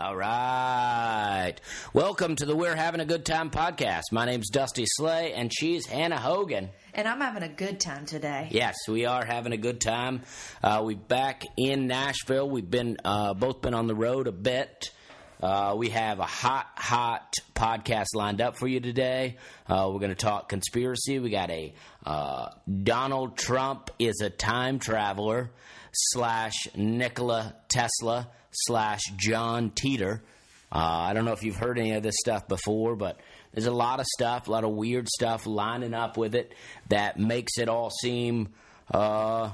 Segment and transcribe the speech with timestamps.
[0.00, 1.56] All right.
[1.92, 4.04] Welcome to the We're Having a Good Time podcast.
[4.12, 6.70] My name's Dusty Slay, and she's Hannah Hogan.
[6.94, 8.48] And I'm having a good time today.
[8.50, 10.22] Yes, we are having a good time.
[10.62, 12.48] Uh, we're back in Nashville.
[12.48, 14.90] We've been uh, both been on the road a bit.
[15.42, 19.36] Uh, we have a hot, hot podcast lined up for you today.
[19.68, 21.18] Uh, we're going to talk conspiracy.
[21.18, 21.74] We got a
[22.06, 22.48] uh,
[22.84, 25.50] Donald Trump is a time traveler
[25.92, 30.20] slash Nikola Tesla slash John Titor.
[30.72, 33.18] Uh, I don't know if you've heard any of this stuff before, but
[33.52, 36.54] there's a lot of stuff, a lot of weird stuff lining up with it
[36.88, 38.50] that makes it all seem
[38.92, 39.50] uh,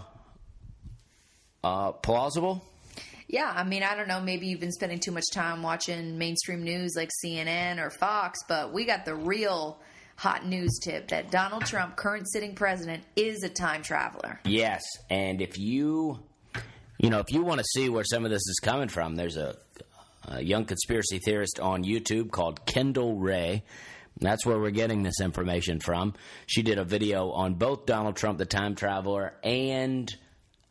[1.65, 2.62] uh, plausible.
[3.29, 4.20] Yeah, I mean, I don't know.
[4.20, 8.73] Maybe you've been spending too much time watching mainstream news like CNN or Fox, but
[8.73, 9.81] we got the real
[10.17, 14.39] hot news tip that Donald Trump, current sitting president, is a time traveler.
[14.45, 16.20] Yes, and if you,
[16.98, 19.36] you know, if you want to see where some of this is coming from, there's
[19.36, 19.56] a,
[20.24, 23.62] a young conspiracy theorist on YouTube called Kendall Rae.
[24.19, 26.14] That's where we're getting this information from.
[26.47, 30.14] She did a video on both Donald Trump, the time traveler, and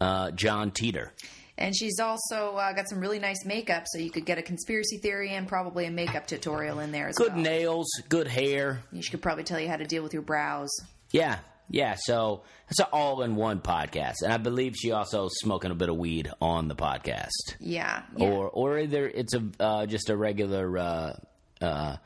[0.02, 1.10] uh, John Titor.
[1.58, 4.98] And she's also uh, got some really nice makeup, so you could get a conspiracy
[4.98, 7.36] theory and probably a makeup tutorial in there as Good well.
[7.38, 8.82] Good nails, good hair.
[9.00, 10.70] She could probably tell you how to deal with your brows.
[11.12, 11.38] Yeah,
[11.70, 11.96] yeah.
[11.98, 16.30] So it's an all-in-one podcast, and I believe she also smoking a bit of weed
[16.42, 18.04] on the podcast, Yeah.
[18.16, 18.26] yeah.
[18.28, 21.14] or or either it's a uh, just a regular uh,
[21.62, 21.98] uh,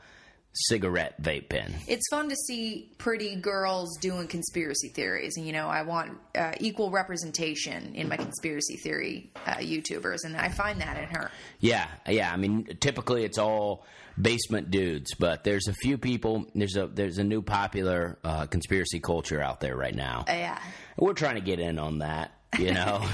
[0.52, 1.72] cigarette vape pen.
[1.86, 6.52] it's fun to see pretty girls doing conspiracy theories and you know i want uh,
[6.58, 11.86] equal representation in my conspiracy theory uh, youtubers and i find that in her Yeah,
[12.08, 12.32] yeah.
[12.32, 13.84] I mean, typically it's all
[14.20, 16.46] basement dudes, but there's a few people.
[16.54, 20.24] There's a there's a new popular uh, conspiracy culture out there right now.
[20.26, 20.58] Yeah
[20.96, 22.32] We're trying to get in on that.
[22.58, 23.04] You know,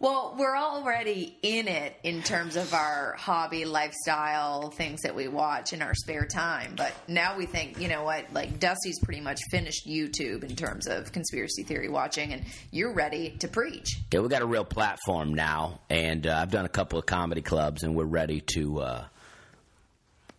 [0.00, 5.72] well we're already in it in terms of our hobby lifestyle things that we watch
[5.72, 6.74] in our spare time.
[6.76, 10.86] But now we think you know what like dusty's pretty much finished youtube in terms
[10.86, 13.98] of conspiracy theory watching and you're ready to preach.
[14.12, 17.42] Yeah, we got a real platform now, and uh, I've done a couple of comedy
[17.42, 19.04] clubs, and we're ready to uh,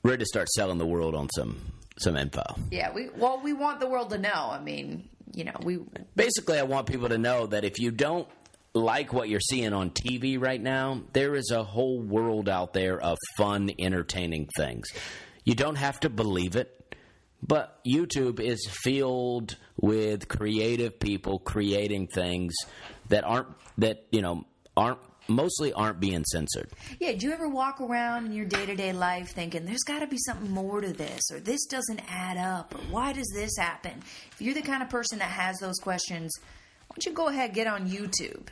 [0.03, 1.57] ready to start selling the world on some
[1.97, 2.43] some info.
[2.71, 4.49] yeah we well we want the world to know.
[4.51, 5.79] I mean you know we
[6.15, 8.27] basically, I want people to know that if you don't
[8.75, 12.99] like what you're seeing on TV right now, there is a whole world out there
[12.99, 14.89] of fun, entertaining things.
[15.45, 16.95] You don't have to believe it,
[17.41, 22.53] but YouTube is filled with creative people creating things
[23.09, 23.47] that aren't
[23.77, 26.69] that you know aren't mostly aren't being censored.
[26.99, 29.99] Yeah, do you ever walk around in your day to day life thinking there's got
[29.99, 33.55] to be something more to this, or this doesn't add up, or why does this
[33.57, 34.03] happen?
[34.31, 36.33] If you're the kind of person that has those questions,
[36.87, 38.47] why don't you go ahead and get on YouTube?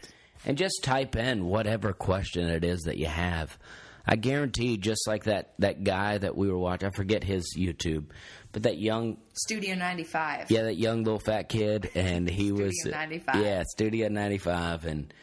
[0.46, 3.58] And just type in whatever question it is that you have.
[4.06, 8.08] I guarantee, just like that that guy that we were watching, I forget his YouTube,
[8.52, 10.52] but that young, Studio 95.
[10.52, 13.36] yeah, that young little fat kid, and he was, 95.
[13.38, 15.14] yeah, Studio ninety five, and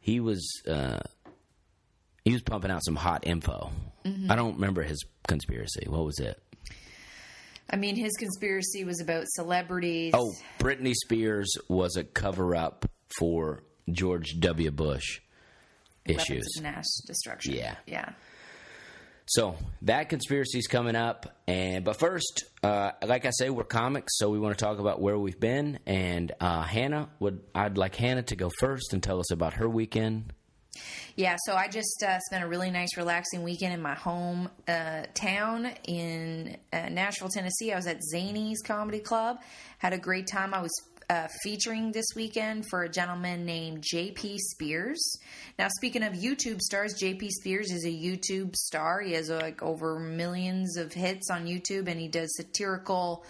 [0.00, 1.00] he was, uh,
[2.24, 3.70] he was pumping out some hot info.
[4.30, 5.84] I don't remember his conspiracy.
[5.86, 6.42] What was it?
[7.68, 10.14] I mean, his conspiracy was about celebrities.
[10.16, 12.86] Oh, Britney Spears was a cover up
[13.18, 14.70] for George W.
[14.70, 15.20] Bush
[16.04, 16.46] issues.
[16.56, 17.54] of mass destruction.
[17.54, 17.76] Yeah.
[17.86, 18.10] Yeah.
[19.26, 24.18] So that conspiracy is coming up, and but first, uh, like I say, we're comics,
[24.18, 25.78] so we want to talk about where we've been.
[25.86, 29.68] And uh, Hannah would, I'd like Hannah to go first and tell us about her
[29.68, 30.32] weekend.
[31.14, 35.02] Yeah, so I just uh, spent a really nice, relaxing weekend in my home uh,
[35.14, 37.72] town in uh, Nashville, Tennessee.
[37.72, 39.38] I was at Zanies Comedy Club.
[39.78, 40.54] Had a great time.
[40.54, 40.72] I was
[41.10, 45.18] uh, featuring this weekend for a gentleman named JP Spears.
[45.58, 49.00] Now, speaking of YouTube stars, JP Spears is a YouTube star.
[49.00, 53.24] He has like over millions of hits on YouTube, and he does satirical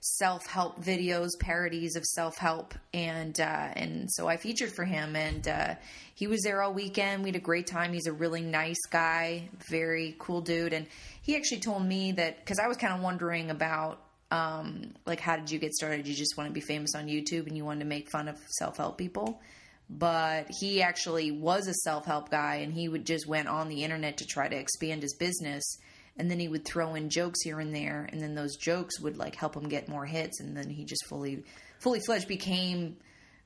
[0.00, 5.74] self-help videos, parodies of self-help, and uh, and so I featured for him, and uh,
[6.14, 7.22] he was there all weekend.
[7.22, 7.92] We had a great time.
[7.92, 10.86] He's a really nice guy, very cool dude, and
[11.20, 15.36] he actually told me that because I was kind of wondering about um, like how
[15.36, 16.06] did you get started?
[16.06, 18.38] You just want to be famous on YouTube and you wanted to make fun of
[18.58, 19.40] self-help people.
[19.88, 24.16] But he actually was a self-help guy, and he would just went on the internet
[24.16, 25.78] to try to expand his business
[26.18, 29.16] and then he would throw in jokes here and there and then those jokes would
[29.16, 31.44] like help him get more hits and then he just fully
[31.78, 32.96] fully fledged became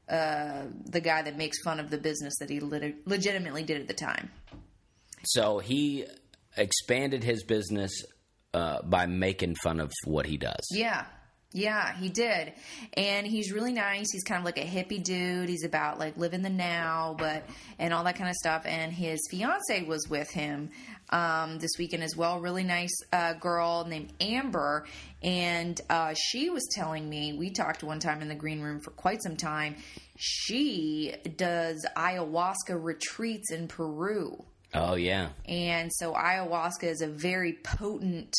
[0.08, 3.88] uh, the guy that makes fun of the business that he lit- legitimately did at
[3.88, 4.30] the time
[5.24, 6.06] So he
[6.56, 7.92] expanded his business
[8.54, 10.66] uh, by making fun of what he does.
[10.70, 11.04] yeah
[11.52, 12.52] Yeah, he did.
[12.94, 14.06] And he's really nice.
[14.12, 15.48] He's kind of like a hippie dude.
[15.48, 17.44] He's about like living the now, but
[17.78, 18.62] and all that kind of stuff.
[18.66, 20.70] And his fiance was with him
[21.10, 22.38] um, this weekend as well.
[22.38, 24.86] Really nice uh, girl named Amber.
[25.22, 28.92] And uh, she was telling me, we talked one time in the green room for
[28.92, 29.74] quite some time.
[30.16, 34.44] She does ayahuasca retreats in Peru.
[34.74, 35.30] Oh yeah.
[35.46, 38.34] And so ayahuasca is a very potent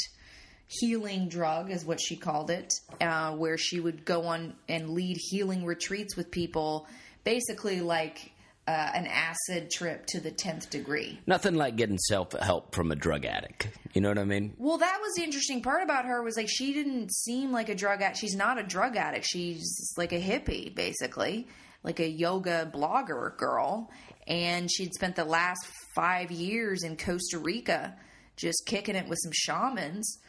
[0.67, 5.17] healing drug, is what she called it, uh, where she would go on and lead
[5.19, 6.87] healing retreats with people,
[7.23, 8.31] basically like
[8.67, 11.19] uh, an acid trip to the 10th degree.
[11.27, 13.67] Nothing like getting self help from a drug addict.
[13.93, 14.53] You know what I mean?
[14.57, 17.75] Well, that was the interesting part about her was like she didn't seem like a
[17.75, 18.19] drug addict.
[18.19, 19.25] She's not a drug addict.
[19.25, 21.47] She's like a hippie, basically,
[21.83, 23.91] like a yoga blogger girl.
[24.27, 27.95] And she'd spent the last five years in Costa Rica
[28.35, 30.19] just kicking it with some shamans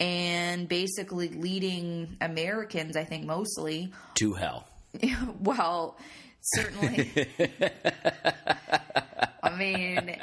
[0.00, 4.68] and basically leading Americans, I think mostly, To hell.
[5.40, 5.98] well,
[6.40, 7.10] certainly.
[9.42, 10.16] I mean,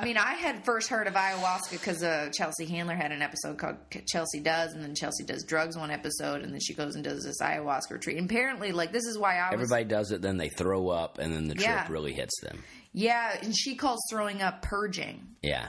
[0.00, 3.58] I mean, I had first heard of ayahuasca because uh, Chelsea Handler had an episode
[3.58, 3.76] called
[4.08, 7.24] Chelsea Does, and then Chelsea does drugs one episode, and then she goes and does
[7.24, 8.16] this ayahuasca retreat.
[8.18, 11.18] And apparently, like this is why I was Everybody does it, then they throw up,
[11.18, 11.86] and then the trip Yeah.
[11.90, 12.62] really hits them.
[12.92, 15.36] yeah, and she calls throwing up purging.
[15.42, 15.66] Yeah.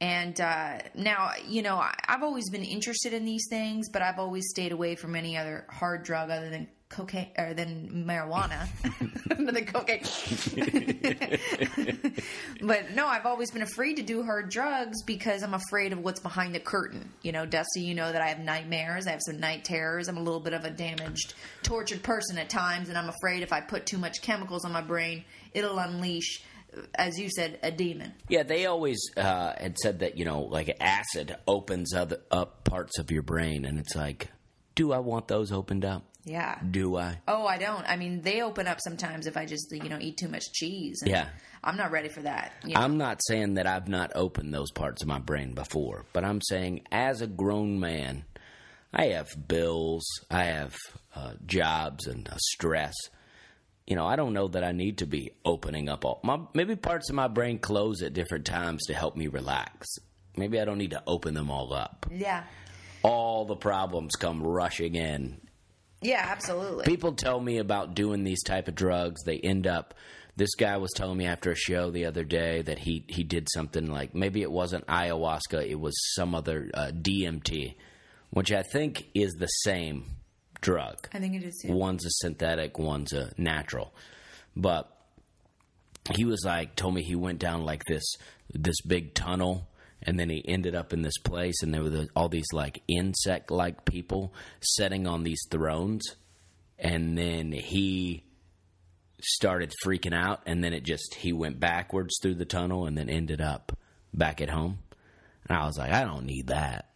[0.00, 4.18] And uh, now, you know, I, I've always been interested in these things, but I've
[4.18, 8.68] always stayed away from any other hard drug other than cocaine or than marijuana,
[9.28, 10.02] than cocaine.
[12.62, 16.20] but no, I've always been afraid to do hard drugs because I'm afraid of what's
[16.20, 17.10] behind the curtain.
[17.22, 19.06] You know, Dusty, you know that I have nightmares.
[19.06, 20.08] I have some night terrors.
[20.08, 23.52] I'm a little bit of a damaged, tortured person at times, and I'm afraid if
[23.52, 26.42] I put too much chemicals on my brain, it'll unleash,
[26.94, 28.12] as you said, a demon.
[28.28, 32.98] Yeah, they always uh, had said that, you know, like acid opens other, up parts
[32.98, 34.28] of your brain, and it's like,
[34.74, 36.04] do I want those opened up?
[36.24, 36.58] Yeah.
[36.70, 37.20] Do I?
[37.28, 37.84] Oh, I don't.
[37.86, 41.02] I mean, they open up sometimes if I just you know eat too much cheese.
[41.04, 41.28] Yeah.
[41.62, 42.52] I'm not ready for that.
[42.64, 42.80] You know?
[42.80, 46.40] I'm not saying that I've not opened those parts of my brain before, but I'm
[46.42, 48.24] saying as a grown man,
[48.92, 50.76] I have bills, I have
[51.14, 52.94] uh, jobs and uh, stress.
[53.86, 56.74] You know, I don't know that I need to be opening up all my maybe
[56.76, 59.86] parts of my brain close at different times to help me relax.
[60.36, 62.06] Maybe I don't need to open them all up.
[62.10, 62.44] yeah.
[63.02, 65.38] All the problems come rushing in
[66.04, 66.84] Yeah, absolutely.
[66.84, 69.94] people tell me about doing these type of drugs they end up
[70.36, 73.48] this guy was telling me after a show the other day that he he did
[73.52, 77.74] something like maybe it wasn't ayahuasca it was some other uh, DMT
[78.30, 80.04] which I think is the same
[80.60, 81.72] drug I think it is too.
[81.72, 83.92] one's a synthetic one's a natural
[84.56, 84.90] but
[86.14, 88.04] he was like told me he went down like this
[88.52, 89.68] this big tunnel
[90.04, 93.50] and then he ended up in this place and there were all these like insect
[93.50, 96.16] like people sitting on these thrones.
[96.78, 98.24] And then he
[99.20, 103.08] started freaking out and then it just he went backwards through the tunnel and then
[103.08, 103.76] ended up
[104.12, 104.78] back at home.
[105.48, 106.88] And i was like i don't need that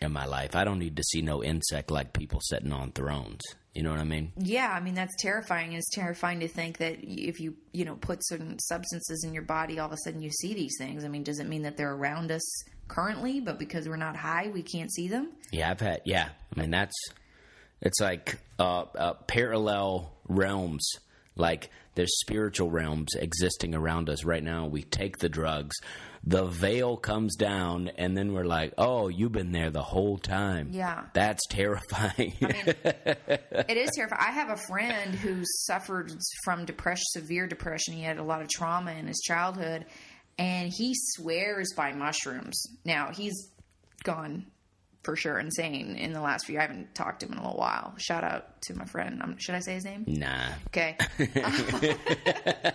[0.00, 3.40] in my life i don't need to see no insect like people sitting on thrones
[3.74, 5.72] you know what i mean Yeah, I mean that's terrifying.
[5.74, 9.78] It's terrifying to think that if you you know put certain substances in your body,
[9.78, 11.04] all of a sudden you see these things.
[11.04, 12.42] I mean, does it mean that they're around us
[12.88, 15.28] currently, but because we're not high, we can't see them?
[15.52, 16.00] Yeah, I've had.
[16.06, 16.96] Yeah, I mean that's
[17.82, 20.88] it's like uh, uh, parallel realms.
[21.36, 24.66] Like there's spiritual realms existing around us right now.
[24.66, 25.76] We take the drugs,
[26.26, 30.70] the veil comes down, and then we're like, "Oh, you've been there the whole time."
[30.72, 31.04] Yeah.
[31.14, 32.34] that's terrifying.
[33.68, 34.22] It is terrifying.
[34.22, 36.12] I have a friend who suffered
[36.44, 37.94] from depression, severe depression.
[37.94, 39.86] He had a lot of trauma in his childhood,
[40.38, 42.62] and he swears by mushrooms.
[42.84, 43.50] Now he's
[44.04, 44.46] gone
[45.06, 46.58] for sure insane in the last few.
[46.58, 47.94] I haven't talked to him in a little while.
[47.96, 49.22] Shout out to my friend.
[49.22, 50.04] Um, should I say his name?
[50.06, 50.98] nah, Okay.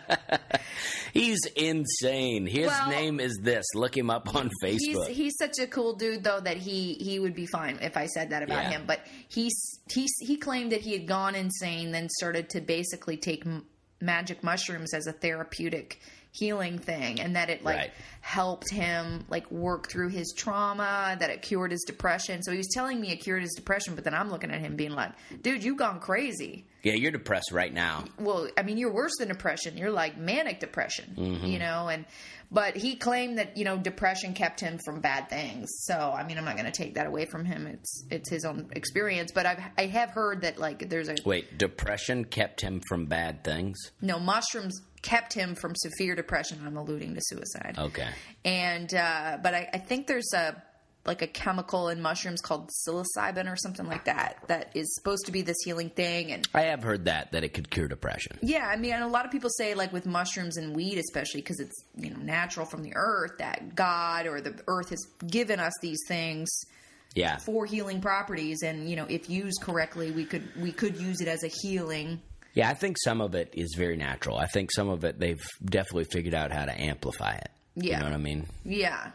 [1.13, 2.47] he's insane.
[2.47, 3.65] His Well, name is this.
[3.75, 5.09] Look him up on He's Facebook.
[5.09, 8.29] he's such a cool dude though that he he would be fine if I said
[8.31, 8.69] that about Yeah.
[8.71, 8.83] him.
[8.87, 9.53] But he's
[9.91, 13.65] he he claimed that he had gone insane, then started to basically take m-
[13.99, 15.99] magic mushrooms as a therapeutic
[16.31, 17.91] healing thing, and that it like Right.
[18.21, 22.41] helped him like work through his trauma, that it cured his depression.
[22.43, 24.75] So he was telling me it cured his depression, but then I'm looking at him
[24.75, 25.11] being like,
[25.41, 28.05] "Dude, you've gone crazy." yeah, you're depressed right now.
[28.17, 29.77] well, I mean, you're worse than depression.
[29.77, 31.45] You're like manic depression, Mm-hmm.
[31.45, 31.89] you know.
[31.89, 32.05] And
[32.53, 35.69] but he claimed that you know depression kept him from bad things.
[35.83, 37.67] So I mean, I'm not going to take that away from him.
[37.67, 39.31] It's it's his own experience.
[39.33, 43.43] But I've I have heard that like there's a Wait, depression kept him from bad
[43.43, 43.77] things.
[44.01, 46.59] no mushrooms kept him from severe depression.
[46.65, 47.75] I'm alluding to suicide.
[47.77, 48.07] Okay.
[48.45, 50.61] And uh, but I, I think there's a
[51.03, 55.31] like a chemical in mushrooms called psilocybin or something like that that is supposed to
[55.31, 58.37] be this healing thing and I have heard that that it could cure depression.
[58.43, 61.41] yeah i mean and a lot of people say like with mushrooms and weed especially
[61.41, 65.59] because it's you know natural from the earth that god or the earth has given
[65.59, 66.47] us these things
[67.15, 67.37] Yeah.
[67.37, 71.27] for healing properties and you know if used correctly we could we could use it
[71.27, 72.21] as a healing
[72.53, 74.37] Yeah, I think some of it is very natural.
[74.37, 77.49] I think some of it they've definitely figured out how to amplify it.
[77.75, 77.93] Yeah.
[77.93, 78.47] You know what I mean?
[78.65, 79.11] yeah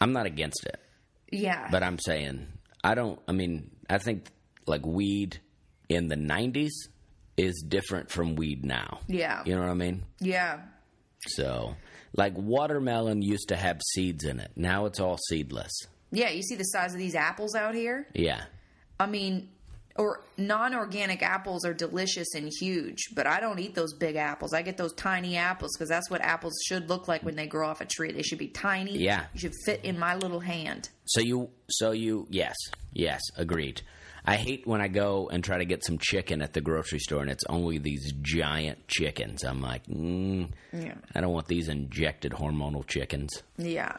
[0.00, 0.80] I'm not against it,
[1.32, 2.46] yeah but I'm saying
[2.84, 4.26] I don't I mean, I think
[4.66, 5.40] like weed
[5.88, 6.70] in the 90s
[7.36, 9.00] is different from weed now.
[9.06, 10.02] yeah You know what I mean?
[10.20, 10.60] yeah
[11.28, 11.74] So,
[12.16, 14.50] like watermelon used to have seeds in it.
[14.56, 15.72] Now it's all seedless.
[16.10, 18.42] yeah you see the size of these apples out here Yeah.
[19.00, 19.48] I mean,
[19.98, 24.54] or non-organic apples are delicious and huge, but I don't eat those big apples.
[24.54, 27.68] I get those tiny apples because that's what apples should look like when they grow
[27.68, 28.12] off a tree.
[28.12, 28.96] They should be tiny.
[28.98, 29.26] Yeah.
[29.34, 30.88] you should fit in my little hand.
[31.06, 32.54] So you, so you, yes,
[32.92, 33.82] yes, agreed.
[34.24, 37.22] I hate when I go and try to get some chicken at the grocery store
[37.22, 39.42] and it's only these giant chickens.
[39.42, 43.30] I'm like, mm, Yeah, I don't want these injected hormonal chickens.
[43.56, 43.96] yeah.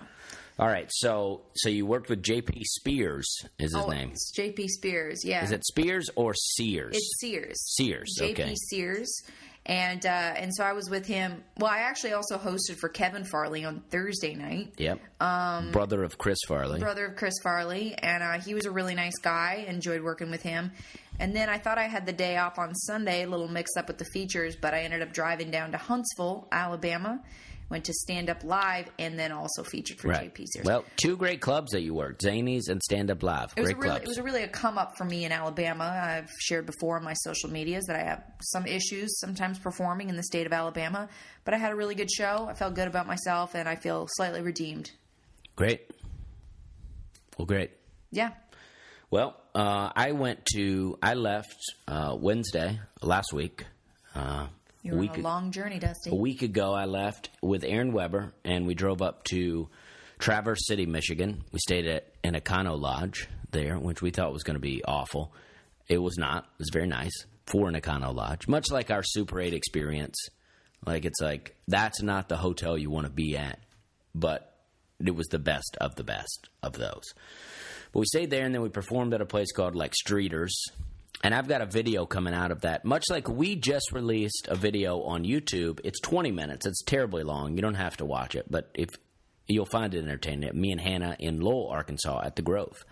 [0.60, 2.64] All right, so so you worked with J.P.
[2.66, 3.26] Spears,
[3.58, 4.10] is his Oh, name?
[4.12, 4.68] It's J.P.
[4.68, 5.24] Spears.
[5.24, 6.96] Yeah, Is it Spears or Sears?
[6.98, 7.56] It's Sears.
[7.78, 8.32] Sears, J.P.
[8.44, 8.56] okay.
[8.70, 9.10] Sears.
[9.66, 11.44] And uh, and so I was with him.
[11.60, 14.74] Well, I actually also hosted for Kevin Farley on Thursday night.
[14.78, 15.00] Yep.
[15.22, 16.80] Um, Brother of Chris Farley.
[16.80, 19.66] brother of Chris Farley, and uh, he was a really nice guy.
[19.68, 20.72] Enjoyed working with him.
[21.20, 23.88] And then I thought I had the day off on Sunday, a little mixed up
[23.90, 27.22] with the features, but I ended up driving down to Huntsville, Alabama.
[27.70, 30.34] Went to Stand Up Live, and then also featured for Right.
[30.34, 30.66] JP Sears.
[30.66, 33.54] Well, two great clubs that you worked, Zanies and Stand Up Live.
[33.56, 34.04] it was a really, clubs.
[34.04, 35.84] it was a really a come up for me in Alabama.
[35.84, 40.16] I've shared before on my social medias that I have some issues sometimes performing in
[40.16, 41.10] the state of Alabama,
[41.46, 42.48] but I had a really good show.
[42.50, 44.92] I felt good about myself, and I feel slightly redeemed.
[45.56, 45.82] great.
[47.38, 47.72] Well, great.
[48.12, 48.32] Yeah,
[49.12, 51.56] Well, uh, I went to, I left
[51.88, 53.66] uh, Wednesday last week.
[54.16, 54.48] Uh,
[54.82, 56.12] you a were week, on a long journey, Dusty.
[56.12, 59.70] a week ago, I left with Aaron Weber, and we drove up to
[60.20, 61.44] Traverse City, Michigan.
[61.52, 65.34] We stayed at an Econo Lodge there, which we thought was going to be awful.
[65.88, 66.44] It was not.
[66.44, 70.18] It was very nice for an Econo Lodge, much like our Super 8 experience.
[70.86, 73.60] Like, it's like, that's not the hotel you want to be at,
[74.16, 74.54] but
[75.06, 77.04] it was the best of the best of those.
[77.92, 80.52] But we stayed there and then we performed at a place called like Streeters.
[81.24, 82.86] And I've got a video coming out of that.
[82.86, 85.82] Much like we just released a video on YouTube.
[85.84, 86.66] It's 20 minutes.
[86.66, 87.56] It's terribly long.
[87.56, 88.90] You don't have to watch it, but if
[89.50, 90.50] you'll find it entertaining.
[90.60, 92.86] Me and Hannah in Lowell, Arkansas at the Grove.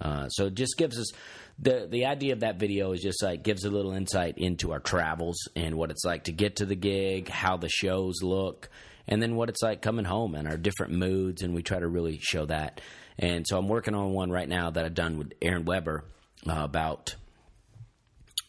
[0.00, 1.10] Uh, so it just gives us
[1.58, 4.80] the the idea of that video is just like gives a little insight into our
[4.80, 8.68] travels and what it's like to get to the gig, how the shows look,
[9.06, 11.42] and then what it's like coming home and our different moods.
[11.42, 12.80] And we try to really show that.
[13.18, 16.04] And so I'm working on one right now that I've done with Aaron Weber
[16.48, 17.14] uh, about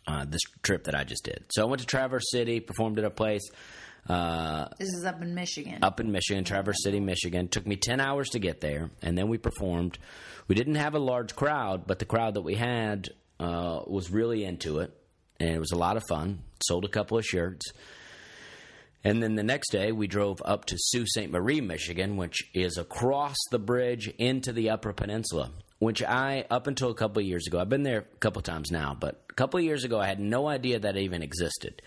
[0.08, 1.46] uh, this trip that I just did.
[1.52, 3.50] So I went to Traverse City, performed at a place
[4.08, 5.80] uh, this is up in Michigan.
[5.82, 7.48] up in Michigan, Traverse City, Michigan.
[7.48, 9.98] Took me 10 hours to get there, and then we performed.
[10.48, 13.10] We didn't have a large crowd, but the crowd that we had
[13.40, 14.92] uh, was really into it,
[15.40, 16.44] and it was a lot of fun.
[16.68, 17.66] Sold a couple of shirts.
[19.04, 21.30] And then the next day, we drove up to Sault Ste.
[21.30, 25.52] Marie, Michigan, which is across the bridge into the Upper Peninsula.
[25.80, 28.46] Which I, up until a couple of years ago, I've been there a couple of
[28.46, 31.22] times now, but a couple of years ago, I had no idea that it even
[31.22, 31.82] existed.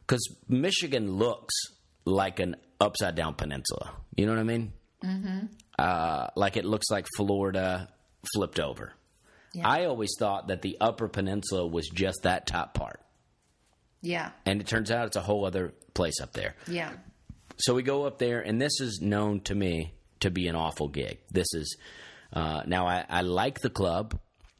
[0.00, 1.54] Because Michigan looks
[2.04, 3.92] like an upside down peninsula.
[4.16, 4.72] You know what I mean?
[5.04, 5.46] Mm-hmm.
[5.78, 7.88] Uh, like it looks like Florida
[8.34, 8.94] flipped over.
[9.62, 13.00] I always thought that the Upper Peninsula was just that top part.
[14.02, 16.56] yeah, And it turns out it's a whole other place up there.
[16.66, 16.92] yeah.
[17.58, 20.88] So we go up there, and this is known to me to be an awful
[20.88, 21.20] gig.
[21.30, 21.78] This is
[22.32, 24.18] uh, now I, I like the club.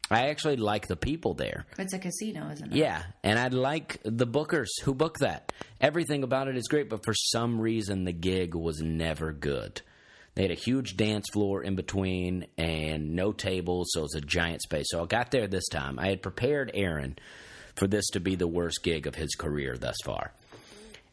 [0.09, 1.67] I actually like the people there.
[1.79, 2.77] It's a casino, isn't it?
[2.77, 5.53] Yeah, and I like the bookers who book that.
[5.81, 9.83] Everything about it is great, but for some reason the gig was never good.
[10.37, 14.21] They had a huge dance floor in between and no tables, so it was a
[14.21, 14.87] giant space.
[14.91, 15.99] So I got there this time.
[15.99, 17.19] I had prepared Aaron
[17.75, 20.33] for this to be the worst gig of his career thus far.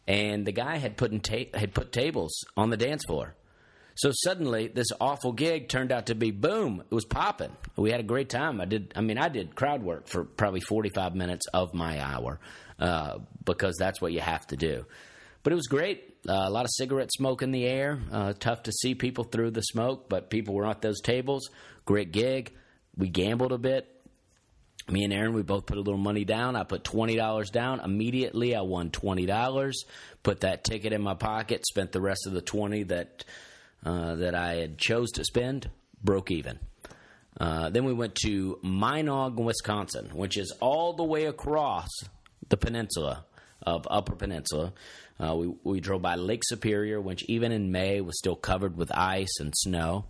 [0.07, 3.33] And the guy had put in ta- had put tables on the dance floor.
[3.95, 6.83] So suddenly, this awful gig turned out to be boom.
[6.89, 7.51] It was popping.
[7.75, 8.59] We had a great time.
[8.59, 8.93] I did.
[8.95, 12.39] I mean, I did crowd work for probably forty five minutes of my hour
[12.79, 14.85] uh, because that's what you have to do.
[15.43, 16.15] But it was great.
[16.27, 17.99] Uh, a lot of cigarette smoke in the air.
[18.11, 21.49] Uh, tough to see people through the smoke, but people were at those tables.
[21.85, 22.53] Great gig.
[22.95, 23.89] We gambled a bit.
[24.89, 26.55] Me and Aaron, we both put a little money down.
[26.55, 27.79] I put twenty dollars down.
[27.79, 29.83] Immediately, I won twenty dollars.
[30.23, 31.65] Put that ticket in my pocket.
[31.67, 33.23] Spent the rest of the twenty that
[33.85, 35.69] uh, that I had chose to spend.
[36.03, 36.59] Broke even.
[37.39, 41.89] Uh, then we went to Minong, Wisconsin, which is all the way across
[42.49, 43.25] the peninsula
[43.65, 44.73] of Upper Peninsula.
[45.19, 48.91] Uh, we, we drove by Lake Superior, which even in May was still covered with
[48.95, 50.05] ice and snow.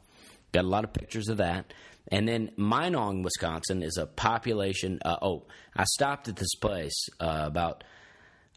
[0.52, 1.74] Got a lot of pictures of that.
[2.10, 5.00] And then Minong, Wisconsin is a population.
[5.04, 5.44] Uh, oh,
[5.76, 7.84] I stopped at this place uh, about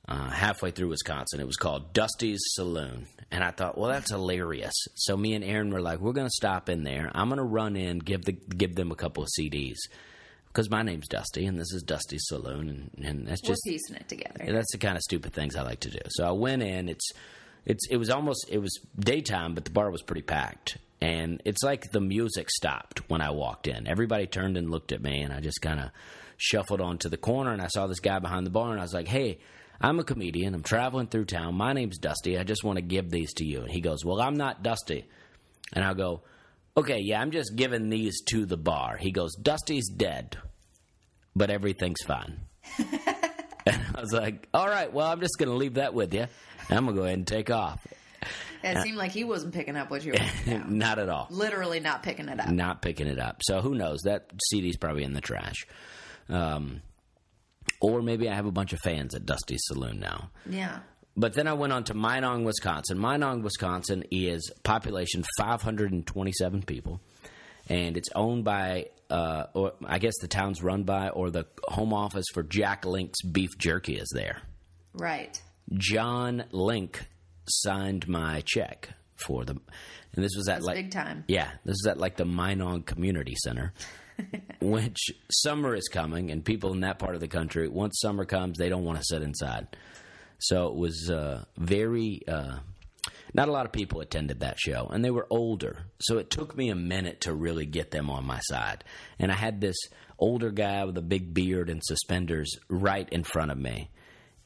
[0.09, 1.41] uh, halfway through Wisconsin.
[1.41, 3.07] It was called Dusty's Saloon.
[3.31, 4.75] And I thought, well, that's hilarious.
[4.95, 7.11] So me and Aaron were like, we're going to stop in there.
[7.15, 9.77] I'm going to run in, give the give them a couple of CDs
[10.49, 13.97] because my name's Dusty and this is Dusty's Saloon, and, and that's just We're piecing
[13.97, 14.53] it together.
[14.53, 15.99] that's the kind of stupid things I like to do.
[16.09, 16.89] So I went in.
[16.89, 17.11] It's
[17.67, 21.63] it's it was almost it was daytime, but the bar was pretty packed, and it's
[21.65, 23.87] like the music stopped when I walked in.
[23.89, 25.91] Everybody turned and looked at me, and I just kind of
[26.37, 28.95] shuffled onto the corner, and I saw this guy behind the bar, and I was
[28.95, 29.39] like, "Hey."
[29.81, 30.55] I'm a comedian.
[30.55, 31.55] I'm traveling through town.
[31.55, 32.39] My name's Dusty.
[32.39, 33.63] I just want to give these to you.
[33.63, 35.05] And he goes, Well, I'm not Dusty.
[35.73, 36.23] And I'll go,
[36.77, 38.97] Okay, yeah, I'm just giving these to the bar.
[38.97, 40.37] He goes, Dusty's dead,
[41.35, 42.41] but everything's fine.
[42.79, 46.27] and I was like, All right, well, I'm just going to leave that with you.
[46.71, 47.87] I'm going to go ahead and take off.
[48.63, 50.59] It seemed like he wasn't picking up what you were.
[50.67, 51.29] Not at all.
[51.31, 52.49] Literally not picking it up.
[52.49, 53.43] Not picking it up.
[53.45, 54.01] So who knows?
[54.05, 55.67] That CD's probably in the trash.
[56.29, 56.83] Um,
[57.81, 60.31] or maybe I have a bunch of fans at Dusty's Saloon now.
[60.49, 60.81] Yeah.
[61.17, 62.99] But then I went on to Minong, Wisconsin.
[62.99, 67.01] Minong, Wisconsin is population 527 people,
[67.69, 71.95] and it's owned by, uh, or I guess the town's run by, or the home
[71.95, 74.43] office for Jack Link's Beef Jerky is there.
[74.93, 75.41] Right.
[75.73, 77.07] John Link
[77.49, 79.63] signed my check for them,
[80.15, 81.25] and this was at like big time.
[81.29, 83.73] Yeah, this is at like the Minong Community Center.
[84.61, 84.99] which
[85.31, 88.69] summer is coming, and people in that part of the country, once summer comes, they
[88.69, 89.69] don't want to sit inside.
[90.39, 92.23] So it was uh, very.
[92.27, 92.59] Uh,
[93.35, 95.79] not a lot of people attended that show, and they were older.
[96.01, 98.83] So it took me a minute to really get them on my side.
[99.19, 99.77] And I had this
[100.19, 103.91] older guy with a big beard and suspenders right in front of me.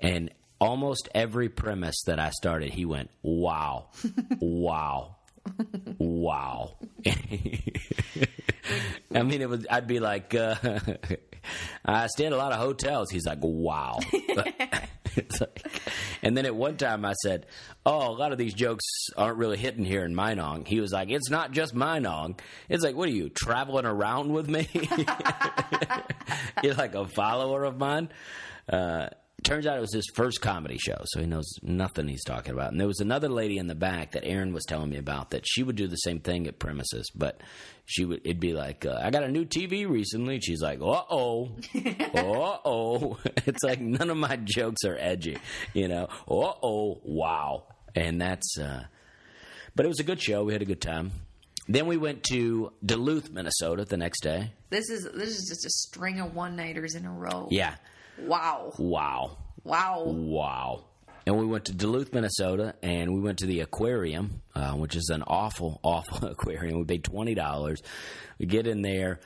[0.00, 3.90] And almost every premise that I started, he went, Wow,
[4.40, 5.16] wow,
[5.98, 6.76] wow.
[9.20, 9.66] I mean, it was.
[9.70, 10.54] I'd be like, uh,
[11.84, 13.10] I stay at a lot of hotels.
[13.10, 13.98] He's like, wow.
[14.36, 15.66] Like-
[16.22, 17.46] and then at one time I said,
[17.84, 18.84] "Oh, a lot of these jokes
[19.16, 22.38] aren't really hitting here in Minong." He was like, "It's not just Minong.
[22.68, 24.68] It's like, what are you traveling around with me?
[26.62, 28.10] You're like a follower of mine."
[28.68, 29.08] Uh,
[29.44, 32.72] turns out it was his first comedy show, so he knows nothing he's talking about.
[32.72, 35.44] And there was another lady in the back that Aaron was telling me about that
[35.46, 37.40] she would do the same thing at premises, but
[37.86, 41.02] she would it'd be like, uh, "I got a new TV recently." She's like, "Uh
[41.10, 45.38] oh, uh oh." It's like none of my jokes are edgy,
[45.74, 46.04] you know.
[46.28, 48.58] Uh oh, wow, and that's.
[48.58, 48.84] Uh,
[49.74, 50.44] but it was a good show.
[50.44, 51.12] We had a good time.
[51.68, 54.52] Then we went to Duluth, Minnesota, the next day.
[54.70, 57.46] This is this is just a string of one nighters in a row.
[57.50, 57.76] Yeah,
[58.18, 58.72] Wow.
[58.78, 59.38] wow.
[59.64, 60.04] Wow.
[60.06, 60.84] Wow.
[61.26, 65.10] And we went to Duluth, Minnesota, and we went to the aquarium, uh, which is
[65.12, 66.78] an awful, awful aquarium.
[66.78, 67.80] We paid twenty dollars.
[68.38, 69.20] We get in there,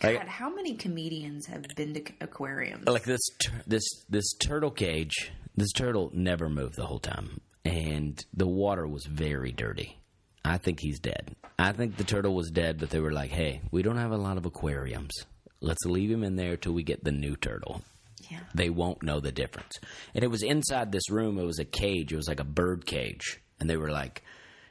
[0.00, 2.86] God, how many comedians have been to aquariums?
[2.86, 5.30] like this, tur- this, this turtle cage.
[5.56, 9.96] This turtle never moved the whole time, and the water was very dirty.
[10.44, 11.36] I think he's dead.
[11.58, 14.16] I think the turtle was dead, but they were like, "Hey, we don't have a
[14.16, 15.12] lot of aquariums.
[15.60, 17.82] Let's leave him in there till we get the new turtle."
[18.30, 18.40] Yeah.
[18.54, 19.78] they won't know the difference.
[20.14, 21.38] And it was inside this room.
[21.38, 22.12] It was a cage.
[22.12, 23.40] It was like a bird cage.
[23.60, 24.22] And they were like,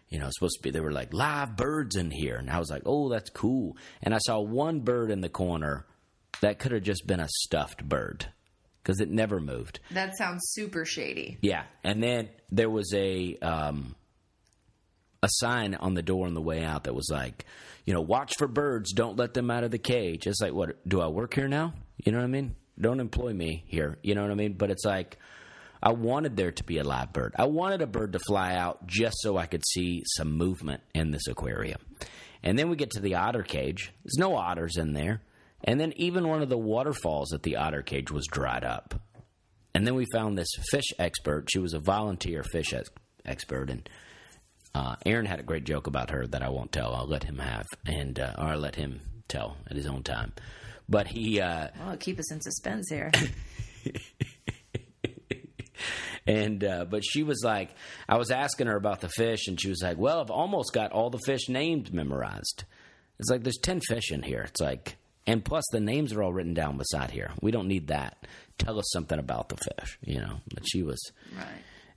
[0.10, 2.36] you know, supposed to be, they were like, live birds in here.
[2.36, 3.78] And I was like, oh, that's cool.
[4.02, 5.86] And I saw one bird in the corner
[6.42, 8.28] that could have just been a stuffed bird
[8.84, 9.80] because it never moved.
[9.92, 11.38] That sounds super shady.
[11.42, 11.64] Yeah.
[11.84, 13.96] And then there was a, um,
[15.24, 17.46] a sign on the door on the way out that was like,
[17.86, 18.92] you know, watch for birds.
[18.94, 20.28] Don't let them out of the cage.
[20.28, 20.88] It's like, what?
[20.88, 21.74] Do I work here now?
[22.04, 22.56] You know what I mean?
[22.80, 23.98] Don't employ me here.
[24.04, 24.54] You know what I mean?
[24.54, 25.18] But it's like,
[25.82, 27.34] I wanted there to be a live bird.
[27.38, 31.12] I wanted a bird to fly out just so I could see some movement in
[31.12, 31.82] this aquarium.
[32.42, 33.94] And then we get to the otter cage.
[34.04, 35.22] There's no otters in there.
[35.64, 38.96] And then even one of the waterfalls at the otter cage was dried up.
[39.74, 41.50] And then we found this fish expert.
[41.52, 42.92] She was a volunteer fish ex-
[43.26, 43.90] expert, and
[44.76, 46.94] uh, Aaron had a great joke about her that I won't tell.
[46.94, 50.34] I'll let him have, and uh, or I'll let him tell at his own time.
[50.90, 53.12] But he uh, Oh, keep us in suspense here.
[56.28, 57.70] and uh, but she was like,
[58.08, 60.92] I was asking her about the fish, and she was like, "Well, I've almost got
[60.92, 62.64] all the fish names memorized."
[63.20, 64.42] It's like there's ten fish in here.
[64.42, 67.32] It's like, and plus the names are all written down beside here.
[67.42, 68.26] We don't need that.
[68.58, 70.42] Tell us something about the fish, you know.
[70.54, 71.00] But she was,
[71.36, 71.46] right.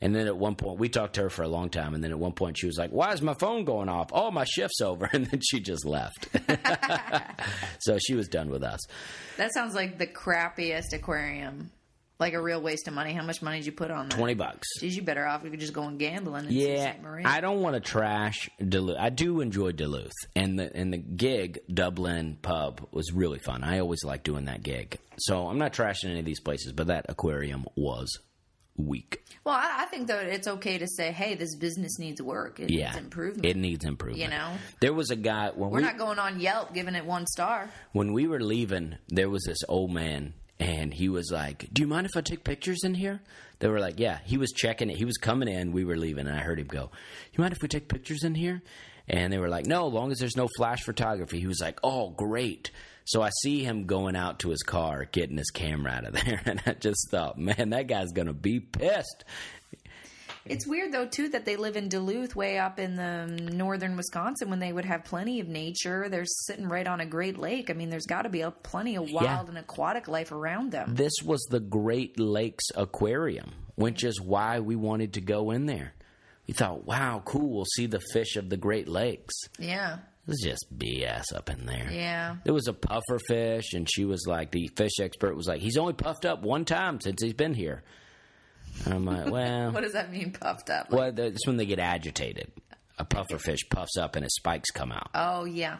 [0.00, 1.94] And then at one point, we talked to her for a long time.
[1.94, 4.10] And then at one point, she was like, Why is my phone going off?
[4.12, 5.08] Oh, my shift's over.
[5.12, 6.28] And then she just left.
[7.80, 8.80] so she was done with us.
[9.36, 11.70] That sounds like the crappiest aquarium.
[12.18, 13.12] Like a real waste of money.
[13.12, 14.16] How much money did you put on that?
[14.16, 14.66] 20 bucks.
[14.80, 15.44] Geez, you better off.
[15.44, 16.46] You could just go and gambling.
[16.46, 17.02] In Yeah, Sault Ste.
[17.02, 17.24] Marie.
[17.24, 18.96] I don't want to trash Duluth.
[18.98, 23.62] I do enjoy Duluth, and the and the gig Dublin pub was really fun.
[23.62, 26.86] I always like doing that gig, so I'm not trashing any of these places, but
[26.86, 28.18] that aquarium was
[28.76, 29.22] weak.
[29.44, 32.60] Well, I, I think though it's okay to say, "Hey, this business needs work.
[32.60, 34.22] It Yeah, needs improvement." It needs improvement.
[34.22, 34.52] You know?
[34.80, 37.68] there was a guy when We're we not going on Yelp giving it one star.
[37.92, 38.96] when we were leaving.
[39.08, 42.44] There was this old man, and he was like, "Do you mind if I take
[42.44, 43.20] pictures in here?"
[43.60, 44.96] They were like, "Yeah." He was checking it.
[44.96, 45.72] He was coming in.
[45.72, 46.90] We were leaving, and I heard him go,
[47.32, 48.62] "You mind if we take pictures in here?"
[49.08, 51.78] And they were like, "No, as long as there's no flash photography." He was like,
[51.84, 52.70] "Oh, great."
[53.06, 56.42] So I see him going out to his car, getting his camera out of there,
[56.46, 59.24] and I just thought, man, that guy's gonna be pissed.
[60.48, 64.48] It's weird though too that they live in Duluth, way up in the northern Wisconsin,
[64.48, 66.08] when they would have plenty of nature.
[66.08, 67.70] They're sitting right on a Great Lake.
[67.70, 70.94] I mean, there's got to be a, plenty of wild and aquatic life around them.
[70.94, 75.94] This was the Great Lakes Aquarium, which is why we wanted to go in there.
[76.46, 79.34] We thought, wow, cool, we'll see the fish of the Great Lakes.
[79.58, 81.88] Yeah, It was just BS up in there.
[81.92, 82.36] yeah.
[82.44, 85.76] There was a puffer fish, and she was like, the fish expert was like, he's
[85.76, 87.84] only puffed up one time since he's been here.
[88.84, 90.90] And I'm like, well, What does that mean, puffed up?
[90.90, 92.50] well, that's when they get agitated.
[92.98, 95.10] A puffer fish puffs up and his spikes come out.
[95.14, 95.76] Oh yeah,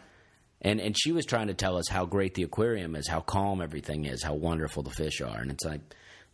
[0.61, 3.61] And and she was trying to tell us how great the aquarium is, how calm
[3.63, 5.39] everything is, how wonderful the fish are.
[5.39, 5.81] And it's like,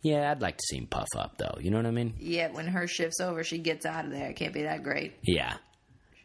[0.01, 1.57] yeah, I'd like to see him puff up though.
[1.59, 2.13] You know what I mean?
[2.19, 2.49] yeah.
[2.51, 4.29] When her shift's over, she gets out of there.
[4.29, 5.13] It can't be that great.
[5.23, 5.55] Yeah.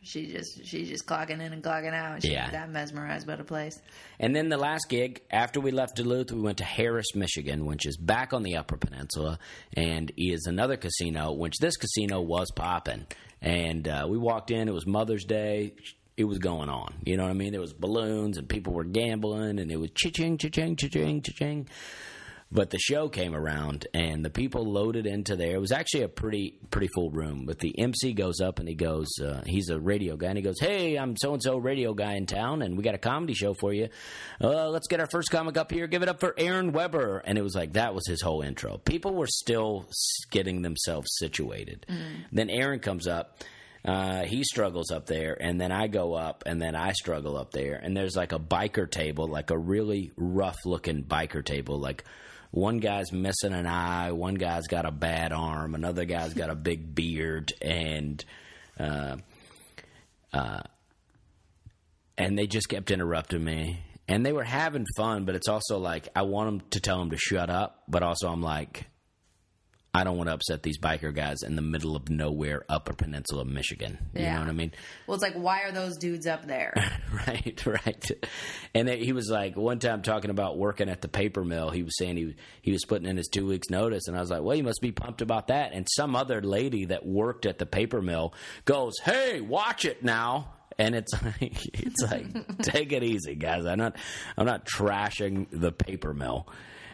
[0.03, 2.23] She just she's just clocking in and clocking out.
[2.23, 2.51] She's Yeah.
[2.51, 3.81] that mesmerized by the place.
[4.21, 7.85] And then the last gig, after we left Duluth, we went to Harris, Michigan, which
[7.87, 9.39] is back on the Upper Peninsula,
[9.75, 13.07] and is another casino, which this casino was popping.
[13.43, 15.75] And uh, we walked in, it was Mother's Day.
[16.17, 16.95] It was going on.
[17.05, 17.53] You know what I mean?
[17.53, 21.69] There was balloons, and people were gambling, and it was cha-ching, cha-ching, cha-ching, cha-ching.
[22.51, 25.55] But the show came around and the people loaded into there.
[25.57, 27.45] It was actually a pretty pretty full room.
[27.45, 30.43] But the MC goes up and he goes, uh, he's a radio guy, and he
[30.43, 33.35] goes, "Hey, I'm so and so radio guy in town, and we got a comedy
[33.35, 33.89] show for you.
[34.41, 35.87] Uh, let's get our first comic up here.
[35.87, 38.79] Give it up for Aaron Weber." And it was like that was his whole intro.
[38.79, 39.87] People were still
[40.31, 41.85] getting themselves situated.
[42.33, 43.43] Then Aaron comes up.
[43.85, 47.53] Uh, he struggles up there, and then I go up, and then I struggle up
[47.53, 52.05] there, and there's like a biker table, like a really rough looking biker table, like
[52.51, 56.55] one guy's missing an eye, one guy's got a bad arm, another guy's got a
[56.55, 58.25] big beard, and
[58.79, 59.17] uh,
[60.33, 60.61] uh,
[62.17, 63.81] and they just kept interrupting me.
[64.11, 67.11] And they were having fun, but it's also like I want them to tell them
[67.11, 68.87] to shut up, but also I'm like,
[69.99, 73.43] I don't want to upset these biker guys in the middle of nowhere, Upper Peninsula,
[73.43, 73.99] of Michigan.
[74.15, 74.35] You Yeah.
[74.35, 74.73] know what I mean?
[75.07, 76.73] Well, it's like why are those dudes up there?
[77.27, 78.11] right, right.
[78.75, 81.71] And he was like one time talking about working at the paper mill.
[81.71, 84.31] He was saying he he was putting in his two weeks notice, and I was
[84.31, 85.73] like, well, you must be pumped about that.
[85.73, 88.35] And some other lady that worked at the paper mill
[88.65, 93.67] goes, "Hey, watch it now." And it's like it's like take it easy, guys.
[93.67, 93.97] I'm not
[94.37, 96.47] I'm not trashing the paper mill.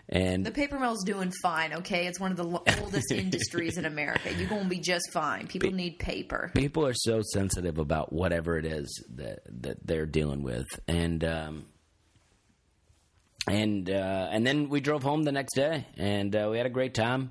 [0.09, 2.07] And The paper mill's doing fine, okay?
[2.07, 2.45] It's one of the
[2.83, 4.33] oldest industries in America.
[4.35, 5.47] You're going to be just fine.
[5.47, 6.51] People need paper.
[6.55, 11.65] people are so sensitive about whatever it is that that they're dealing with and um
[13.49, 16.71] and uh and then we drove home the next day and uh, we had a
[16.71, 17.31] great time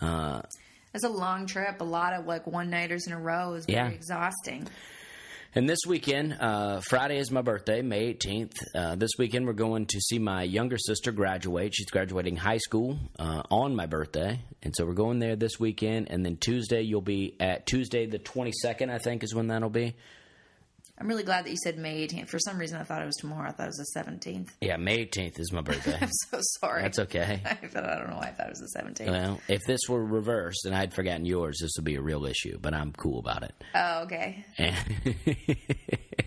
[0.00, 0.42] uh
[0.94, 3.54] It's a long trip, a lot of like one nighters in a row.
[3.54, 3.88] is very Yeah.
[3.94, 4.66] exhausting.
[5.54, 9.84] And this weekend uh friday is my birthday may 18th uh this weekend we're going
[9.84, 11.74] to see my younger sister graduate.
[11.74, 14.40] She's graduating high school uh on my birthday.
[14.62, 16.10] And so we're going there this weekend.
[16.10, 19.94] And then tuesday you'll be at tuesday the 22nd i think is when that'll be
[20.98, 22.28] I'm really glad that you said May 18th.
[22.28, 23.48] For some reason, I thought it was tomorrow.
[23.48, 24.50] I thought it was the 17th.
[24.60, 26.82] yeah may 18th is my birthday I'm so sorry.
[26.82, 29.06] that's okay I, thought, I don't know why I thought it was the 17th.
[29.10, 32.58] Well, if this were reversed and I'd forgotten yours, this would be a real issue.
[32.60, 33.54] But I'm cool about it.
[33.74, 34.44] oh, okay.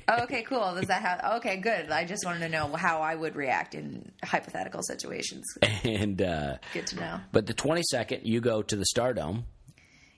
[0.08, 0.76] Oh, okay, cool.
[0.76, 1.36] Does that have?
[1.38, 1.90] Okay, good.
[1.92, 5.46] I just wanted to know how I would react in hypothetical situations.
[5.84, 7.20] and uh, Good to know.
[7.32, 9.44] but the 22nd, you go to the Stardome,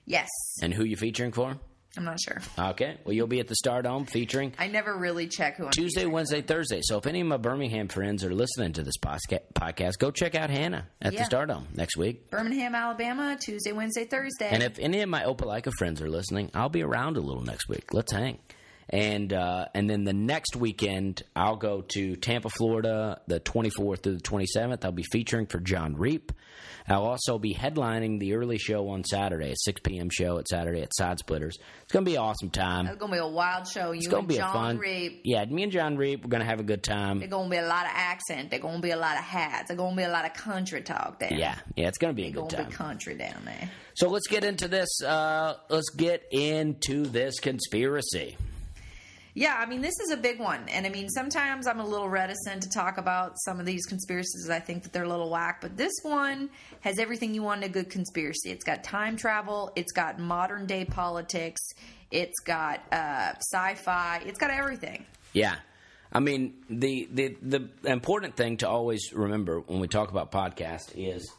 [0.06, 0.28] Yes,
[0.62, 1.58] and who you featuring for?
[1.96, 2.38] I'm not sure.
[2.58, 6.00] Okay, well you'll be at the Stardome featuring I never really check who I'm Tuesday,
[6.00, 6.12] featuring.
[6.12, 6.80] Wednesday, Thursday.
[6.82, 10.50] So if any of my Birmingham friends are listening to this podcast, go check out
[10.50, 11.24] Hannah at Yeah.
[11.28, 12.30] the Stardome next week.
[12.30, 14.48] Birmingham, Alabama, Tuesday, Wednesday, Thursday.
[14.50, 17.68] And if any of my Opelika friends are listening, I'll be around a little next
[17.68, 17.92] week.
[17.92, 18.38] Let's hang.
[18.90, 24.16] And uh, and then the next weekend, I'll go to Tampa, Florida, the 24th through
[24.16, 24.82] the 27th.
[24.84, 26.32] I'll be featuring for John Reep.
[26.88, 30.08] I'll also be headlining the early show on Saturday, a 6 p.m.
[30.10, 31.58] show at Saturday at Side Splitters.
[31.82, 32.86] It's going to be an awesome time.
[32.86, 33.92] It's gonna be a wild show.
[33.92, 34.78] You It's going and to be John a fun.
[34.78, 35.20] Reep.
[35.24, 37.18] Yeah, me and John Reep, we're going to have a good time.
[37.18, 38.50] There's gonna be a lot of accent.
[38.50, 39.68] There's gonna be a lot of hats.
[39.68, 41.32] There's gonna be a lot of country talk there.
[41.32, 42.66] Yeah, yeah, it's going to be a There's good time.
[42.66, 43.70] be country down there.
[43.94, 45.02] So let's get into this.
[45.02, 48.36] Uh, let's get into this conspiracy.
[49.38, 50.68] Yeah, I mean, this is a big one.
[50.68, 54.50] And I mean, sometimes I'm a little reticent to talk about some of these conspiracies.
[54.50, 55.60] I think that they're a little whack.
[55.60, 58.50] But this one has everything you want in a good conspiracy.
[58.50, 61.60] It's got time travel, it's got modern day politics,
[62.10, 65.06] it's got uh, sci fi, it's got everything.
[65.32, 65.54] Yeah.
[66.12, 70.94] I mean, the, the the important thing to always remember when we talk about podcast
[70.96, 71.32] is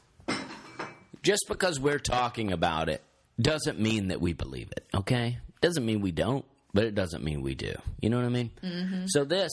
[1.22, 3.04] just because we're talking about it
[3.42, 4.86] doesn't mean that we believe it.
[4.96, 7.74] Okay, doesn't mean we don't, but it doesn't mean we do.
[8.02, 8.52] You know what I mean?
[8.64, 9.06] Mm-hmm.
[9.08, 9.52] So this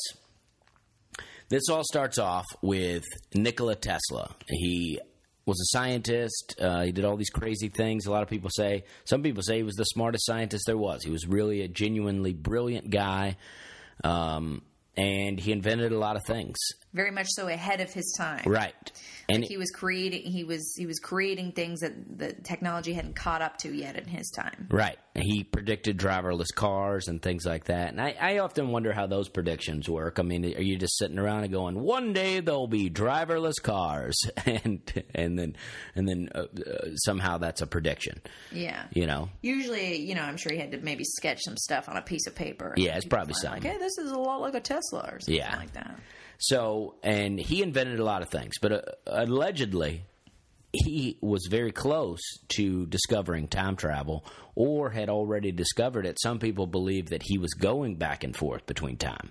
[1.49, 4.35] this all starts off with Nikola Tesla.
[4.49, 5.01] He
[5.47, 6.57] was a scientist.
[6.61, 8.07] Uh, he did all these crazy things.
[8.07, 11.05] A lot of people say, some people say he was the smartest scientist there was.
[11.05, 13.37] He was really a genuinely brilliant guy,
[14.03, 14.63] um,
[14.97, 16.57] and he invented a lot of things.
[16.97, 18.43] Very much so ahead of his time.
[18.47, 18.93] Right,
[19.29, 20.23] and He was creating.
[20.23, 24.07] He was he was creating things that the technology hadn't caught up to yet in
[24.07, 24.67] his time.
[24.71, 24.99] Right.
[25.15, 27.89] He predicted driverless cars and things like that.
[27.91, 30.19] And I, I often wonder how those predictions work.
[30.19, 34.17] I mean, are you just sitting around and going, "One day there'll be driverless cars,"
[34.47, 34.81] and
[35.15, 35.57] and then
[35.95, 38.21] and then uh, uh, somehow that's a prediction,
[38.53, 38.85] Yeah.
[38.93, 39.29] you know?
[39.43, 42.27] Usually, you know, I'm sure he had to maybe sketch some stuff on a piece
[42.27, 42.73] of paper.
[42.79, 43.63] Yeah, it's probably something.
[43.63, 45.57] Like, hey, this is a lot like a Tesla or something Yeah.
[45.57, 45.99] like that.
[46.39, 50.05] So, and he invented a lot of things, but uh, allegedly,
[50.73, 56.19] he was very close to discovering time travel or had already discovered it.
[56.21, 59.31] Some people believe that he was going back and forth between time.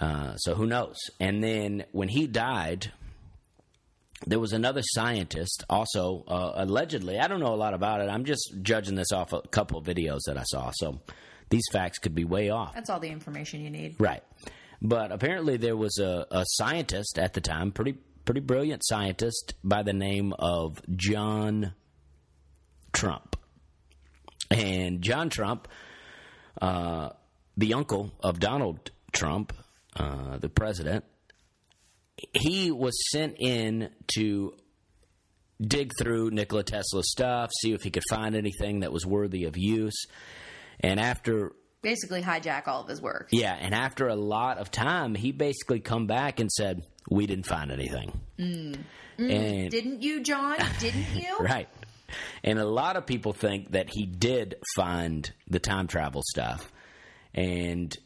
[0.00, 0.96] Uh, so, who knows?
[1.18, 2.92] And then when he died,
[4.26, 8.24] there was another scientist also uh, allegedly i don't know a lot about it i'm
[8.24, 10.98] just judging this off a couple of videos that i saw so
[11.50, 13.94] these facts could be way off That's all the information you need.
[13.98, 14.22] Right.
[14.82, 19.82] But apparently there was a, a scientist at the time, pretty pretty brilliant scientist by
[19.82, 21.72] the name of John
[22.92, 23.36] Trump.
[24.50, 25.68] And John Trump,
[26.60, 27.10] uh,
[27.56, 29.52] the uncle of Donald Trump,
[29.94, 31.04] uh, the president,
[32.32, 34.54] he was sent in to
[35.60, 39.56] dig through Nikola Tesla's stuff, see if he could find anything that was worthy of
[39.56, 40.06] use.
[40.80, 41.52] And after
[41.86, 43.28] Basically, hijack all of his work.
[43.30, 47.46] yeah, and after a lot of time, he basically come back and said, "We didn't
[47.46, 48.78] find anything." Mm.
[49.18, 49.32] Mm.
[49.32, 50.58] And Didn't you, John?
[50.80, 51.36] Didn't you?
[51.38, 51.68] right,
[52.42, 56.72] and a lot of people think that he did find the time travel stuff,
[57.34, 57.96] and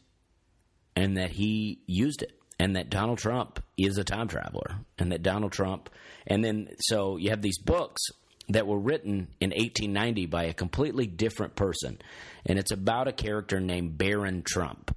[0.95, 5.23] and that he used it, and that Donald Trump is a time traveler, and that
[5.23, 5.89] Donald Trump,
[6.27, 8.01] and then so you have these books
[8.53, 11.99] that were written in 1890 by a completely different person,
[12.45, 14.95] and it's about a character named Baron Trump.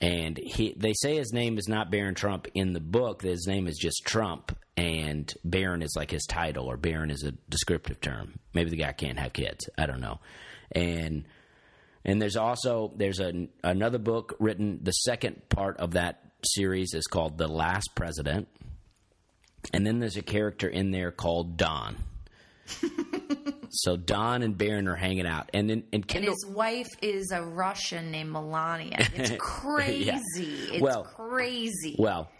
[0.00, 3.22] And he, they say his name is not Baron Trump in the book.
[3.22, 7.32] His name is just Trump, and Baron is like his title, or Baron is a
[7.50, 8.38] descriptive term.
[8.54, 9.68] Maybe the guy can't have kids.
[9.76, 10.20] I don't know.
[10.70, 11.24] And
[12.04, 14.78] and there's also there's a, another book written.
[14.82, 18.46] The second part of that series is called The Last President,
[19.72, 21.96] and then there's a character in there called Don.
[23.70, 27.42] so Don and Baron are hanging out, and then and And his wife is a
[27.42, 28.98] Russian named Melania.
[29.14, 30.12] It's crazy.
[30.72, 31.96] It's Well- crazy.
[31.98, 32.30] Well,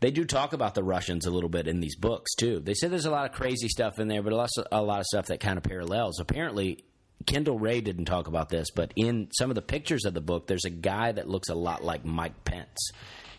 [0.00, 2.60] they do talk about the Russians a little bit in these books too.
[2.60, 5.26] They say there's a lot of crazy stuff in there, but a lot of stuff
[5.26, 6.20] that kind of parallels.
[6.20, 6.84] Apparently,
[7.26, 10.46] Kendall Rae didn't talk about this, but in some of the pictures of the book,
[10.46, 12.90] there's a guy that looks a lot like Mike Pence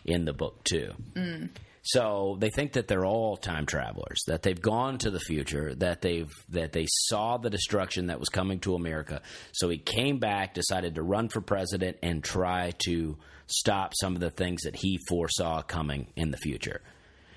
[0.04, 0.92] in the book too.
[1.14, 1.48] Mm.
[1.88, 6.02] So they think that they're all time travelers, that they've gone to the future, that
[6.02, 9.22] they've that they saw the destruction that was coming to America.
[9.52, 14.20] So he came back, decided to run for president and try to stop some of
[14.20, 16.82] the things that he foresaw coming in the future.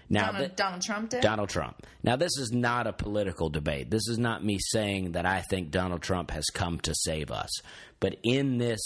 [0.10, 1.22] Now, Donald, Donald Trump did?
[1.22, 1.88] Donald Trump.
[2.04, 3.90] Now, this is not a political debate.
[3.90, 7.50] This is not me saying that I think Donald Trump has come to save us.
[8.02, 8.82] But in this,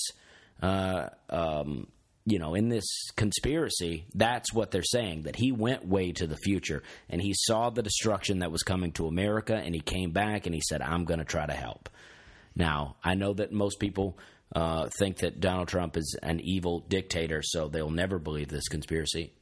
[0.62, 1.88] uh, um,
[2.26, 2.86] you know, in this
[3.16, 7.70] conspiracy, that's what they're saying that he went way to the future and he saw
[7.70, 11.06] the destruction that was coming to America and he came back and he said, I'm
[11.06, 11.88] going to try to help.
[12.56, 14.18] Now, I know that most people
[14.56, 19.34] uh, think that Donald Trump is an evil dictator, so they'll never believe this conspiracy.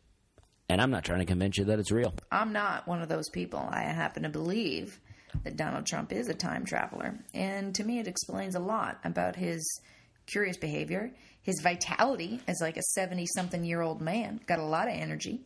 [0.67, 2.13] And I'm not trying to convince you that it's real.
[2.32, 3.60] I'm not one of those people.
[3.60, 5.00] I happen to believe
[5.43, 7.19] that Donald Trump is a time traveler.
[7.34, 9.63] And to me, it explains a lot about his
[10.25, 11.12] curious behavior.
[11.41, 15.41] His vitality as like a 70 something year old man, got a lot of energy.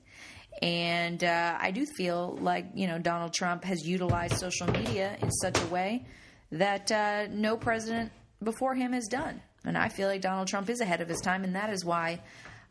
[0.62, 5.32] And uh, I do feel like, you know, Donald Trump has utilized social media in
[5.32, 6.06] such a way
[6.52, 8.12] that uh, no president
[8.42, 9.42] before him has done.
[9.66, 12.22] And I feel like Donald Trump is ahead of his time, and that is why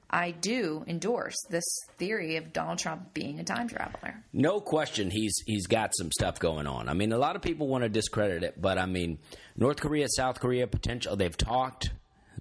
[0.09, 1.65] I do endorse this
[1.99, 4.23] theory of Donald Trump being a time traveler.
[4.33, 6.89] No question, he's he's got some stuff going on.
[6.89, 9.19] I mean, a lot of people want to discredit it, but I mean,
[9.57, 11.91] North Korea, South Korea, potential they've talked,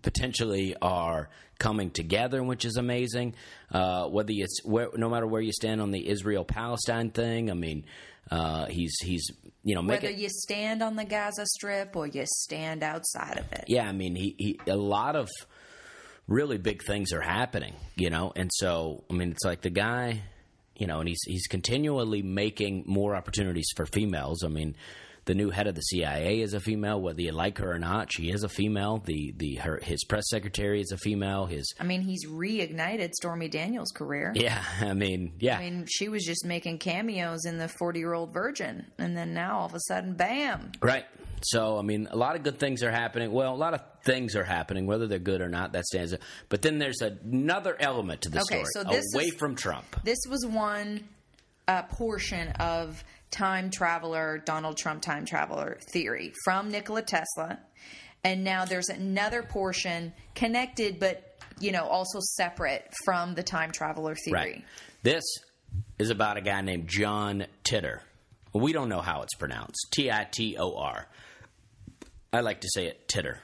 [0.05, 3.33] potentially are coming together, which is amazing.
[3.71, 7.55] Uh, whether it's where, no matter where you stand on the Israel Palestine thing, I
[7.55, 7.85] mean,
[8.29, 9.31] uh, he's he's
[9.63, 13.65] you know whether you stand on the Gaza Strip or you stand outside of it.
[13.67, 15.27] Yeah, I mean, he, he a lot of
[16.27, 20.21] really big things are happening, you know, and so I mean, it's like the guy,
[20.75, 24.43] you know, and he's he's continually making more opportunities for females.
[24.43, 24.75] I mean,
[25.25, 28.11] the new head of the CIA is a female, whether you like her or not.
[28.13, 28.99] She is a female.
[29.03, 31.45] The the her his press secretary is a female.
[31.47, 34.31] His I mean, he's reignited Stormy Daniels' career.
[34.35, 38.13] yeah, I mean, yeah, I mean, she was just making cameos in the 40 year
[38.13, 40.71] old virgin, and then now all of a sudden, bam.
[40.81, 41.05] Right.
[41.41, 43.31] So, I mean, a lot of good things are happening.
[43.31, 46.13] Well, a lot of things are happening, whether they're good or not, that stands.
[46.13, 46.21] Up.
[46.49, 49.85] But then there's another element to the Okay, story so this away is- from Trump.
[50.03, 51.07] This was one
[51.67, 57.59] uh, portion of time traveler, Donald Trump time traveler theory from Nikola Tesla.
[58.23, 64.15] And now there's another portion connected, but, you know, also separate from the time traveler
[64.15, 64.33] theory.
[64.33, 64.63] Right.
[65.03, 65.23] This
[65.99, 67.99] is about a guy named John Titor.
[68.53, 69.87] We don't know how it's pronounced.
[69.91, 71.07] T I T O R.
[72.31, 73.39] I like to say it Titter.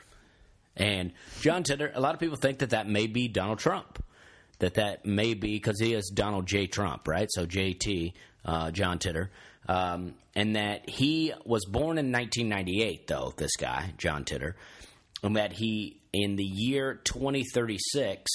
[0.75, 4.03] And John Titter, a lot of people think that that may be Donald Trump.
[4.59, 6.67] That that may be because he is Donald J.
[6.67, 7.27] Trump, right?
[7.31, 8.13] So JT,
[8.45, 9.31] uh, John Titter.
[9.67, 14.55] Um, and that he was born in 1998, though, this guy, John Titter.
[15.23, 18.31] And that he, in the year 2036,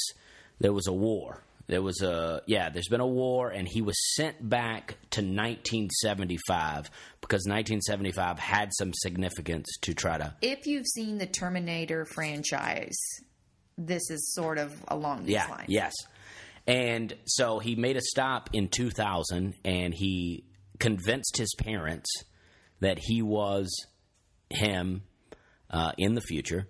[0.60, 1.42] there was a war.
[1.68, 2.68] There was a yeah.
[2.70, 8.92] There's been a war, and he was sent back to 1975 because 1975 had some
[8.94, 12.96] significance to try to If you've seen the Terminator franchise,
[13.76, 15.66] this is sort of along these yeah lines.
[15.68, 15.92] yes.
[16.68, 20.44] And so he made a stop in 2000, and he
[20.78, 22.10] convinced his parents
[22.80, 23.68] that he was
[24.50, 25.02] him
[25.70, 26.68] uh, in the future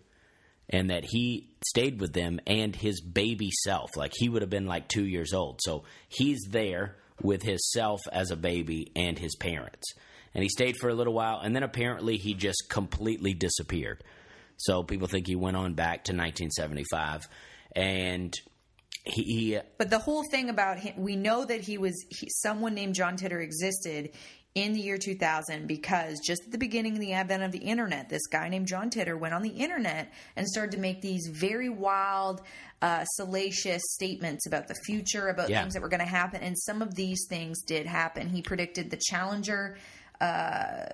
[0.68, 3.96] and that he stayed with them and his baby self.
[3.96, 5.60] Like he would have been like two years old.
[5.62, 9.92] So he's there with his self as a baby and his parents.
[10.34, 14.04] And he stayed for a little while, and then apparently he just completely disappeared.
[14.58, 17.26] So people think he went on back to 1975.
[17.74, 18.34] And
[19.04, 22.74] he, he But the whole thing about him, we know that he was he, someone
[22.74, 24.10] named John Titter existed
[24.54, 28.08] in the year 2000 because just at the beginning of the advent of the internet,
[28.08, 31.68] this guy named John Titter went on the internet and started to make these very
[31.68, 32.40] wild,
[32.80, 35.60] uh, salacious statements about the future, about Yeah.
[35.60, 36.42] things that were going to happen.
[36.42, 38.30] And some of these things did happen.
[38.30, 39.76] He predicted the Challenger.
[40.22, 40.86] Uh,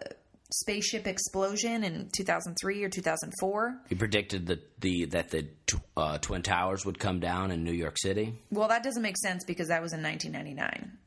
[0.53, 5.49] spaceship explosion in 2003 or 2004 he predicted that the that the
[5.97, 8.35] uh, twin towers would come down in New York City.
[8.51, 10.99] well that doesn't make sense because that was in 1999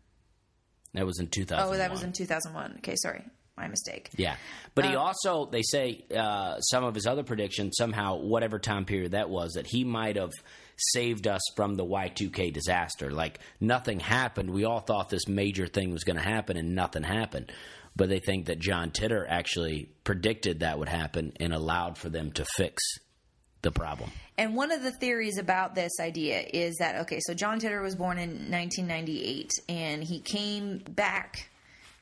[0.93, 1.63] That was in 2000.
[1.73, 3.23] oh that was in 2001 okay sorry
[3.57, 4.35] my mistake Yeah,
[4.73, 8.83] but he Um, also they say uh, some of his other predictions somehow whatever time
[8.83, 10.31] period that was that he might have
[10.77, 13.11] saved us from the Y2K disaster.
[13.11, 14.49] Like nothing happened.
[14.49, 17.49] We all thought this major thing was going to happen and nothing happened.
[17.95, 22.31] But they think that John Titter actually predicted that would happen and allowed for them
[22.33, 22.83] to fix
[23.61, 24.11] the problem.
[24.37, 27.95] And one of the theories about this idea is that okay, so John Titter was
[27.95, 31.49] born in 1998, and he came back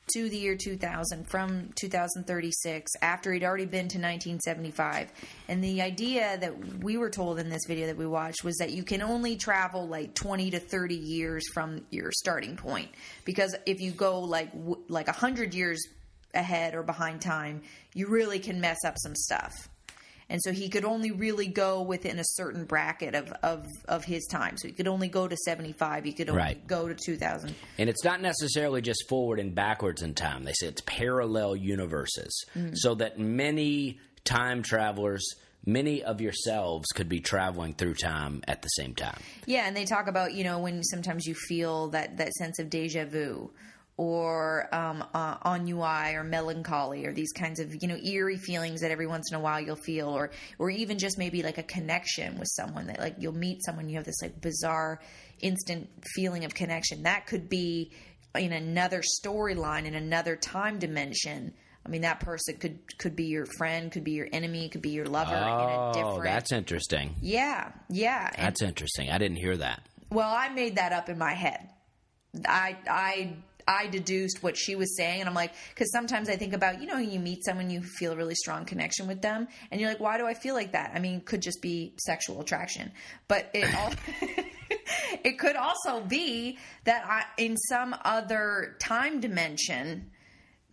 [0.07, 5.11] to the year 2000 from 2036 after he'd already been to 1975.
[5.47, 8.71] And the idea that we were told in this video that we watched was that
[8.71, 12.89] you can only travel like 20 to 30 years from your starting point
[13.25, 14.51] because if you go like
[14.89, 15.81] like 100 years
[16.33, 17.61] ahead or behind time,
[17.93, 19.69] you really can mess up some stuff.
[20.33, 24.25] And so he could only really go within a certain bracket of, of, of his
[24.31, 24.57] time.
[24.57, 26.03] So he could only go to 75.
[26.05, 26.67] He could only Right.
[26.67, 27.53] go to 2000.
[27.77, 30.43] And it's not necessarily just forward and backwards in time.
[30.43, 32.45] They say it's parallel universes.
[32.55, 32.73] Mm-hmm.
[32.73, 35.23] So that many time travelers,
[35.67, 39.19] many of yourselves could be traveling through time at the same time.
[39.45, 42.71] Yeah, and they talk about, you know, when sometimes you feel that, that sense of
[42.71, 43.51] deja vu
[43.97, 48.89] or um, uh, ennui or melancholy or these kinds of, you know, eerie feelings that
[48.91, 52.37] every once in a while you'll feel or, or even just maybe like a connection
[52.39, 54.99] with someone that like you'll meet someone, you have this like bizarre
[55.41, 57.03] instant feeling of connection.
[57.03, 57.91] That could be
[58.35, 61.53] in another storyline, in another time dimension
[61.85, 64.91] I mean, that person could could be your friend, could be your enemy, could be
[64.91, 66.23] your lover in a Oh, different.
[66.23, 67.13] that's interesting.
[67.21, 68.31] yeah, yeah.
[68.35, 69.09] And- That's interesting.
[69.09, 69.81] I didn't hear that.
[70.09, 71.67] well, I made that up in my head.
[72.47, 73.35] I I
[73.67, 76.87] I deduced what she was saying, and I'm like, because sometimes I think about, you
[76.87, 79.99] know, you meet someone, you feel a really strong connection with them, and you're like,
[79.99, 80.91] why do I feel like that?
[80.93, 82.91] I mean, it could just be sexual attraction,
[83.27, 83.93] but it all.
[85.23, 90.11] it could also be that I, in some other time dimension,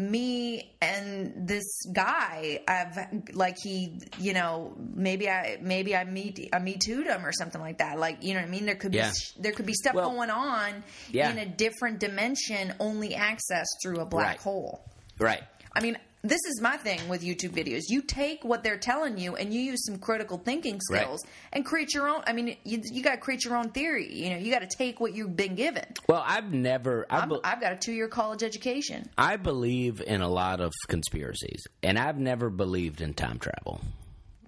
[0.00, 6.58] me and this guy i've like he you know maybe i maybe i meet i
[6.58, 8.94] me too'd him or something like that like you know what i mean there could
[8.94, 9.10] Yeah.
[9.36, 11.30] be there could be stuff Well, going on yeah.
[11.30, 14.40] in a different dimension only accessed through a black Right.
[14.40, 14.80] hole
[15.18, 15.42] Right.
[15.74, 19.36] i mean this is my thing with youtube videos you take what they're telling you
[19.36, 21.02] and you use some critical thinking Right.
[21.02, 24.12] skills and create your own i mean you, you got to create your own theory
[24.12, 27.06] you know you got to take what you've been given Well, I've never.
[27.08, 31.64] I, be- i've got a two-year college education I believe in a lot of conspiracies,
[31.82, 33.80] and I've never believed in time travel.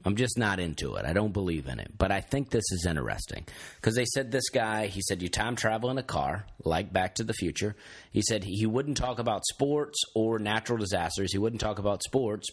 [0.04, 1.04] I'm just not into it.
[1.04, 1.90] I don't believe in it.
[1.96, 3.46] But I think this is interesting
[3.76, 7.16] because they said this guy, he said, you time travel in a car, like Back
[7.16, 7.76] to the Future.
[8.10, 11.32] He said he wouldn't talk about sports or natural disasters.
[11.32, 12.48] He wouldn't talk about sports,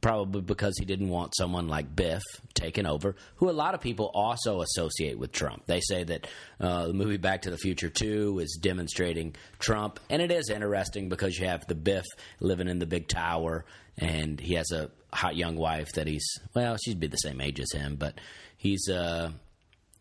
[0.00, 2.22] probably because he didn't want someone like Biff
[2.54, 5.66] taking over, who a lot of people also associate with Trump.
[5.66, 6.26] They say that
[6.60, 10.00] uh, the movie Back to the Future 2 is demonstrating Trump.
[10.08, 12.06] And it is interesting because you have the Biff
[12.40, 13.64] living in the big tower,
[14.00, 17.60] and he has a hot young wife that he's, well, she'd be the same age
[17.60, 18.18] as him, but
[18.56, 19.30] he's, uh,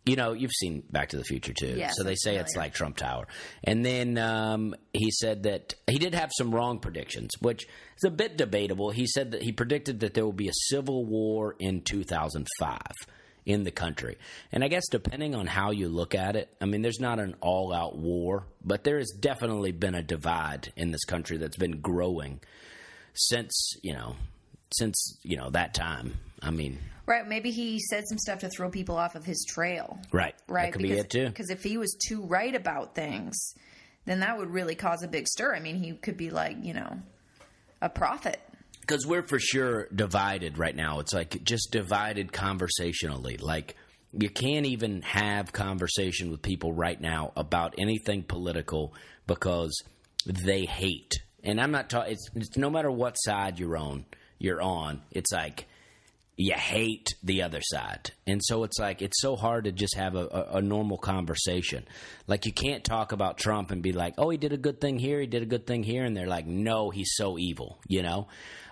[0.05, 1.75] you know, you've seen Back to the Future too.
[1.77, 3.27] Yes, so they say it's like Trump Tower.
[3.63, 8.09] And then um, he said that he did have some wrong predictions, which is a
[8.09, 8.91] bit debatable.
[8.91, 12.79] He said that he predicted that there will be a civil war in 2005
[13.45, 14.17] in the country.
[14.51, 17.35] And I guess depending on how you look at it, I mean, there's not an
[17.41, 21.81] all out war, but there has definitely been a divide in this country that's been
[21.81, 22.39] growing
[23.13, 24.15] since, you know,
[24.71, 26.13] since, you know, that time.
[26.41, 27.27] I mean, Right.
[27.27, 29.97] Maybe he said some stuff to throw people off of his trail.
[30.11, 30.35] right.
[30.47, 30.65] Right.
[30.65, 31.25] That could because, be it too.
[31.25, 33.35] Because if he was too right about things,
[34.05, 35.55] then that would really cause a big stir.
[35.55, 36.99] I mean, he could be like, you know,
[37.81, 38.39] a prophet.
[38.81, 40.99] because we're for sure divided right now.
[40.99, 43.37] It's like just divided conversationally.
[43.37, 43.75] Like
[44.11, 48.93] you can't even have conversation with people right now about anything political
[49.25, 49.81] because
[50.25, 51.13] they hate.
[51.43, 52.13] And I'm not talking.
[52.13, 54.05] It's, it's no matter what side you're on.
[54.37, 55.01] You're on.
[55.11, 55.67] It's like
[56.39, 58.11] you hate the other side.
[58.25, 61.85] And so it's like it's so hard to just have a, a, a normal conversation.
[62.27, 64.97] Like you can't talk about Trump and be like, "Oh, he did a good thing
[64.99, 68.03] here, he did a good thing here," and they're like, "No, he's so evil," you
[68.03, 68.29] know.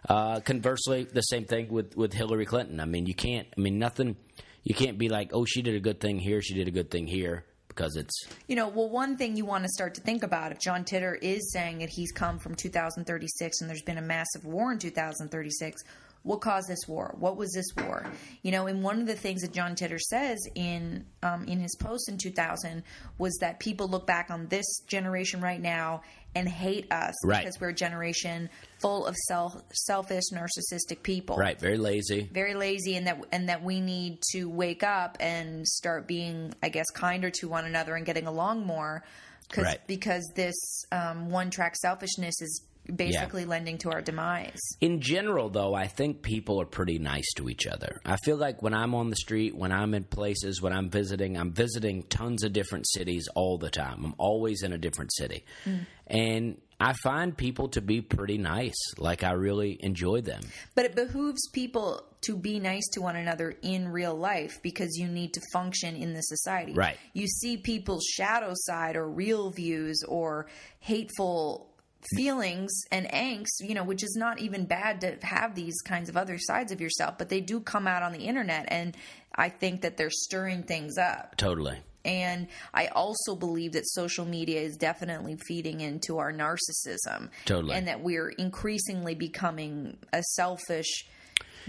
[0.08, 2.80] Uh, conversely, the same thing with with Hillary Clinton.
[2.80, 3.48] I mean, you can't.
[3.58, 4.16] I mean, nothing.
[4.64, 6.90] You can't be like, "Oh, she did a good thing here, she did a good
[6.90, 7.44] thing here,"
[7.78, 10.60] because it's You know, well, one thing you want to start to think about if
[10.60, 14.72] John Titter is saying that he's come from 2036 and there's been a massive war
[14.72, 15.84] in 2036,
[16.28, 17.16] what caused this war?
[17.20, 18.06] What was this war?
[18.44, 21.76] You know, and one of the things that John Titter says in um, in his
[21.76, 22.84] post in 2000
[23.18, 26.02] was that people look back on this generation right now
[26.36, 27.40] and hate us Right.
[27.40, 28.50] because we're a generation
[28.80, 32.30] full of self, selfish, narcissistic people right, very lazy.
[32.32, 36.70] very lazy and that and that we need to wake up and start being i
[36.70, 39.04] guess kinder to one another and getting along more
[39.50, 39.80] cause, Right.
[39.88, 42.62] because this um, one track selfishness is
[42.96, 44.60] basically lending to our demise.
[44.82, 48.00] In general though i think people are pretty nice to each other.
[48.06, 51.38] I feel like when i'm on the street when i'm in places when i'm visiting
[51.38, 54.04] i'm visiting tons of different cities all the time.
[54.04, 55.46] I'm always in a different city.
[55.66, 55.86] Mm.
[56.08, 58.78] And i find people to be pretty nice.
[58.98, 60.42] Like i really enjoy them.
[60.76, 65.08] But it behooves people to be nice to one another in real life because you
[65.08, 66.74] need to function in the society.
[66.74, 66.98] Right.
[67.14, 70.48] you see people's shadow side or real views or
[70.80, 71.74] hateful
[72.16, 76.18] feelings and angst, you know, which is not even bad to have these kinds of
[76.18, 78.96] other sides of yourself, but they do come out on the internet and
[79.36, 81.36] I think that they're stirring things up.
[81.38, 87.30] totally And I also believe that social media is definitely feeding into our narcissism.
[87.46, 87.76] Totally.
[87.76, 91.06] And that we're increasingly becoming a selfish,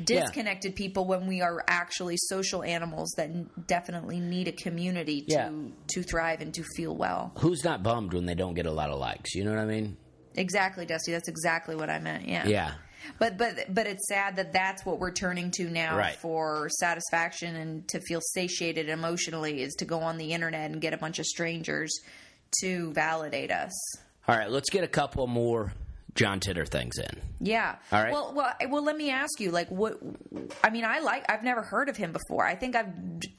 [0.03, 5.51] disconnected people when we are actually social animals that definitely need a community to Yeah.
[5.89, 7.33] to thrive and to feel well.
[7.39, 9.64] who's not bummed when they don't get a lot of likes you know what i
[9.64, 9.97] mean
[10.39, 11.12] Exactly, Dusty.
[11.12, 12.28] That's exactly what I meant.
[12.28, 12.47] Yeah.
[12.47, 12.72] yeah
[13.18, 16.14] But but but it's sad that that's what we're turning to now Right.
[16.16, 20.93] for satisfaction and to feel satiated emotionally is to go on the internet and get
[20.95, 21.91] a bunch of strangers
[22.62, 23.72] to validate us.
[24.26, 25.72] all right let's get a couple more
[26.14, 27.76] john titter things in Yeah.
[27.93, 28.12] All right.
[28.12, 28.82] Well, well, well.
[28.84, 29.99] Let me ask you, like, what?
[30.64, 31.24] I mean, I like.
[31.30, 32.45] I've never heard of him before.
[32.45, 32.93] I think I've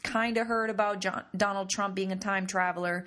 [0.04, 3.06] kind of heard about John, Donald Trump being a time traveler,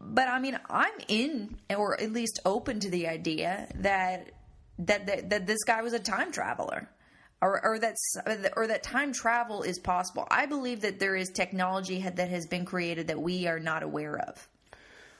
[0.00, 4.32] but I mean, I'm in, or at least open to the idea that
[4.80, 6.88] that that, that this guy was a time traveler.
[7.42, 8.16] Or, or that's
[8.54, 10.26] or that time travel is possible.
[10.30, 14.18] I believe that there is technology that has been created that we are not aware
[14.18, 14.46] of.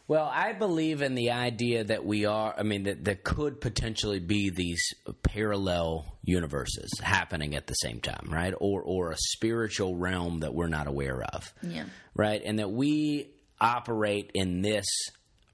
[0.06, 4.18] Well, I believe in the idea that we are, I mean, that there could potentially
[4.18, 8.52] be these parallel universes happening at the same time, right?
[8.58, 11.54] Or, or a spiritual realm that we're not aware of.
[11.62, 11.84] Yeah.
[12.14, 12.42] Right?
[12.44, 13.30] And that we
[13.60, 14.86] operate in this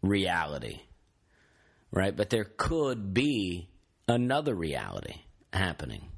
[0.03, 0.81] reality,
[1.91, 2.17] right?
[2.17, 3.69] But there could be
[4.09, 5.15] another reality
[5.53, 6.09] happening.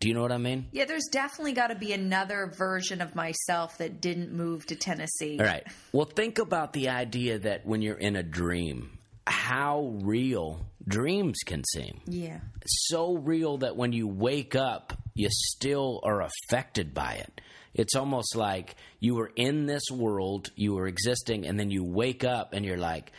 [0.00, 0.66] Do you know what I mean?
[0.72, 5.38] Yeah, there's definitely got to be another version of myself that didn't move to Tennessee.
[5.38, 5.62] All right.
[5.92, 11.62] Well, think about the idea that when you're in a dream, how real dreams can
[11.64, 12.00] seem.
[12.06, 12.40] Yeah.
[12.66, 17.40] So real that when you wake up, you still are affected by it.
[17.74, 22.24] It's almost like you were in this world, you were existing, and then you wake
[22.24, 23.12] up and you're like,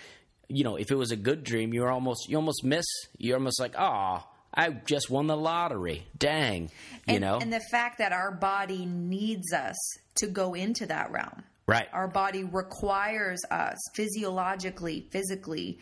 [0.48, 2.86] you know, if it was a good dream, you're almost you almost miss.
[3.18, 6.06] You're almost like, ah, I just won the lottery.
[6.18, 6.64] Dang,
[7.08, 7.40] you and, know.
[7.40, 9.78] And the fact that our body needs us
[10.16, 11.44] to go into that realm.
[11.68, 11.88] Right.
[11.94, 15.80] Our body requires us physiologically, physically,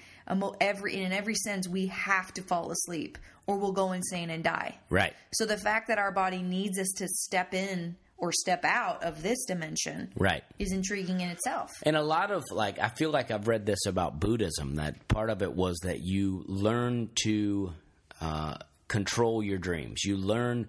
[0.61, 3.17] every in every sense we have to fall asleep
[3.47, 4.77] or we'll go insane and die.
[4.91, 5.15] right.
[5.33, 9.23] So the fact that our body needs us to step in or step out of
[9.23, 10.43] this dimension Right.
[10.59, 11.71] is intriguing in itself.
[11.83, 15.29] And a lot of like, I feel like I've read this about Buddhism that part
[15.29, 17.73] of it was that you learn to
[18.21, 18.55] uh,
[18.87, 20.03] control your dreams.
[20.03, 20.67] You learn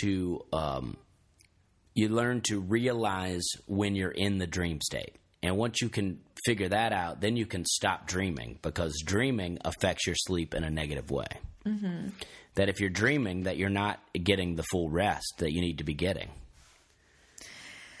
[0.00, 0.96] to um,
[1.94, 5.16] you learn to realize when you're in the dream state.
[5.42, 10.06] And once you can figure that out, then you can stop dreaming because dreaming affects
[10.06, 11.26] your sleep in a negative way.
[11.66, 12.08] Mm-hmm.
[12.54, 15.84] That if you're dreaming, that you're not getting the full rest that you need to
[15.84, 16.30] be getting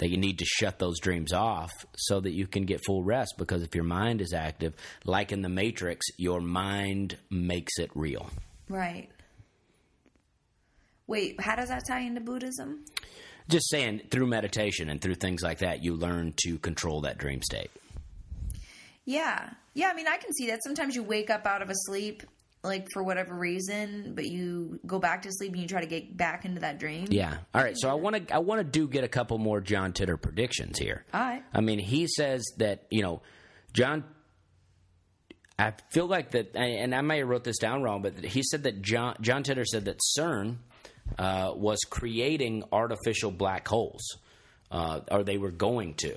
[0.02, 3.34] that you need to shut those dreams off so that you can get full rest
[3.38, 4.74] because if your mind is active
[5.04, 8.28] like in the matrix your mind makes it real
[8.68, 9.08] Right.
[11.06, 12.84] Wait, how does that tie into Buddhism?
[13.48, 17.40] just saying through meditation and through things like that you learn to control that dream
[17.42, 17.70] state
[19.04, 19.50] Yeah.
[19.74, 20.64] Yeah, I mean, I can see that.
[20.64, 22.24] Sometimes you wake up out of a sleep,
[22.64, 26.16] like for whatever reason, but you go back to sleep and you try to get
[26.16, 27.06] back into that dream.
[27.10, 29.60] yeah all right so i want to i want to do get a couple more
[29.60, 31.42] john titter predictions here All right.
[31.52, 33.20] i mean he says that you know
[33.72, 34.04] john
[35.58, 38.64] I feel like that, and I may have wrote this down wrong, but he said
[38.64, 40.56] that John, John Titter said that CERN
[41.18, 44.02] uh, was creating artificial black holes,
[44.72, 46.16] uh, or they were going to,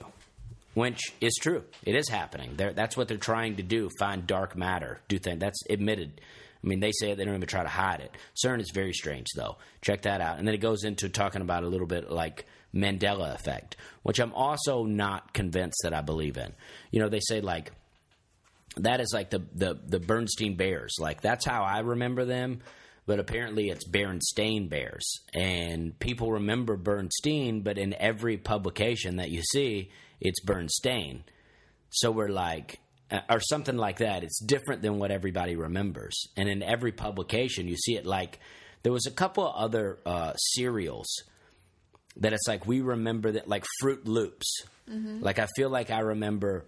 [0.76, 1.63] which is true.
[1.84, 2.51] It is happening.
[2.55, 5.01] They're, that's what they're trying to do: find dark matter.
[5.07, 5.39] Do things.
[5.39, 6.21] That's admitted.
[6.63, 8.11] I mean, they say it, they don't even try to hide it.
[8.43, 9.57] CERN is very strange, though.
[9.82, 10.39] Check that out.
[10.39, 14.34] And then it goes into talking about a little bit like Mandela effect, which I'm
[14.34, 16.53] also not convinced that I believe in.
[16.91, 17.71] You know, they say like
[18.78, 20.95] that is like the, the the Bernstein Bears.
[20.99, 22.61] Like that's how I remember them.
[23.07, 27.61] But apparently it's Bernstein Bears, and people remember Bernstein.
[27.61, 31.24] But in every publication that you see, it's Bernstein.
[31.89, 32.80] So we're like,
[33.11, 34.24] uh, or something like that.
[34.24, 36.28] It's different than what everybody remembers.
[36.36, 38.39] And in every publication, you see it like
[38.84, 41.07] there was a couple of other uh, cereals
[42.18, 44.63] that it's like we remember that like Fruit Loops.
[45.22, 46.66] Like I feel like I remember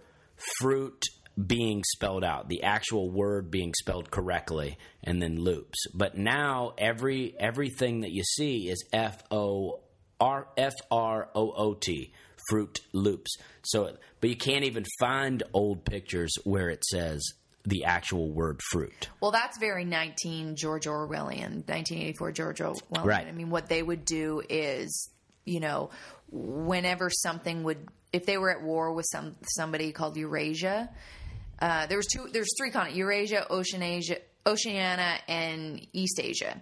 [0.58, 1.02] fruit
[1.46, 5.86] being spelled out, the actual word being spelled correctly, and then loops.
[5.94, 9.80] But now every everything that you see is F O
[10.20, 12.12] R F R O O T.
[12.48, 13.36] Fruit Loops.
[13.64, 17.22] So, but you can't even find old pictures where it says
[17.64, 19.08] the actual word fruit.
[19.20, 23.04] Well, that's very 19 George Orwellian, 1984 George Orwellian.
[23.04, 23.26] Right.
[23.26, 25.10] I mean, what they would do is,
[25.44, 25.90] you know,
[26.30, 30.88] whenever something would, if they were at war with some somebody called Eurasia,
[31.60, 36.60] uh, there was two, there's three continents: Eurasia, Oceanasia, Oceania, and East Asia.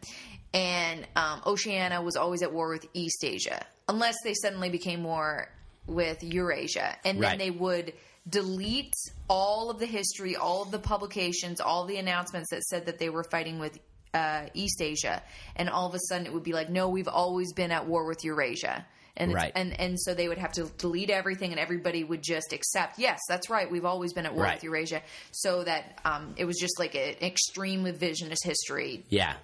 [0.54, 5.48] And um, Oceania was always at war with East Asia, unless they suddenly became war
[5.86, 7.38] with Eurasia, and then Right.
[7.38, 7.92] they would
[8.28, 8.94] delete
[9.28, 13.08] all of the history, all of the publications, all the announcements that said that they
[13.08, 13.78] were fighting with
[14.14, 15.22] uh, East Asia,
[15.56, 18.06] and all of a sudden it would be like, no, we've always been at war
[18.06, 18.86] with Eurasia.
[19.18, 19.52] And, Right.
[19.54, 22.98] and and so they would have to delete everything, and everybody would just accept.
[22.98, 23.70] Yes, that's right.
[23.70, 24.56] We've always been at war Right.
[24.56, 25.02] with Eurasia.
[25.32, 29.04] So that um, it was just like an extreme revisionist history.
[29.08, 29.34] Yeah.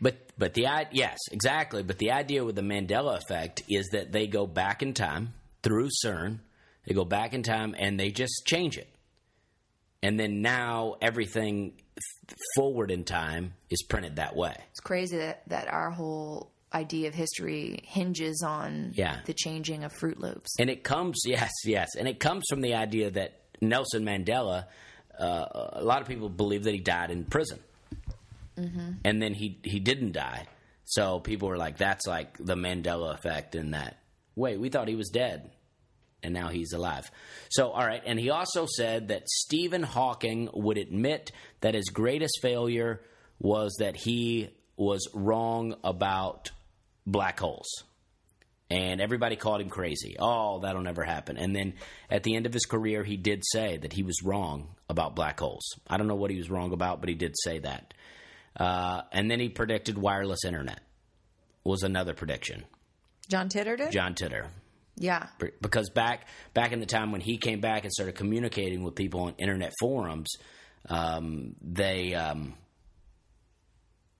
[0.00, 1.82] But but the yes, exactly.
[1.82, 5.34] But the idea with the Mandela effect is that they go back in time
[5.66, 6.38] through CERN.
[6.86, 8.88] They go back in time and they just change it.
[10.02, 11.72] And then now everything
[12.54, 14.54] forward in time is printed that way.
[14.70, 19.20] It's crazy that that our whole idea of history hinges on Yeah.
[19.24, 20.50] the changing of Fruit Loops.
[20.60, 24.66] And it comes, yes, yes, and it comes from the idea that Nelson Mandela.
[25.18, 27.58] Uh, a lot of people believe that he died in prison,
[28.56, 30.46] and then he he didn't die.
[30.84, 33.96] So people were like, "That's like the Mandela effect." In that,
[34.34, 35.50] wait, we thought he was dead,
[36.26, 37.10] and now he's alive.
[37.48, 42.40] So, all right, and he also said that Stephen Hawking would admit that his greatest
[42.42, 43.00] failure
[43.38, 46.50] was that he was wrong about
[47.06, 47.84] black holes
[48.70, 50.16] and everybody called him crazy.
[50.18, 51.36] Oh, that'll never happen.
[51.36, 51.74] And then
[52.10, 55.38] at the end of his career, he did say that he was wrong about black
[55.38, 55.64] holes.
[55.88, 57.94] I don't know what he was wrong about, but he did say that.
[58.56, 60.80] Uh, and then he predicted wireless internet
[61.62, 62.64] was another prediction.
[63.28, 63.92] John Titter did?
[63.92, 64.46] John Titter,
[64.98, 65.26] Yeah.
[65.60, 69.20] because back back in the time when he came back and started communicating with people
[69.20, 70.28] on internet forums,
[70.88, 72.54] um, they um,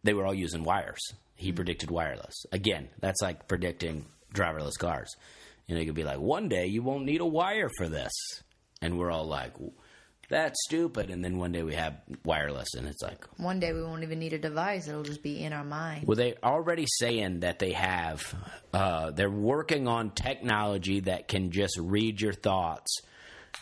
[0.04, 1.00] they were all using wires.
[1.34, 2.34] He predicted wireless.
[2.52, 5.14] Again, that's like predicting driverless cars.
[5.66, 8.12] You know, you could be like, one day you won't need a wire for this,
[8.80, 9.52] and we're all like,
[10.28, 11.10] that's stupid.
[11.10, 14.18] And then one day we have wireless, and it's like, One day we won't even
[14.18, 14.88] need a device.
[14.88, 16.06] It'll just be in our mind.
[16.06, 18.34] well, they're already saying that they have.
[18.72, 23.00] Uh, they're working on technology that can just read your thoughts,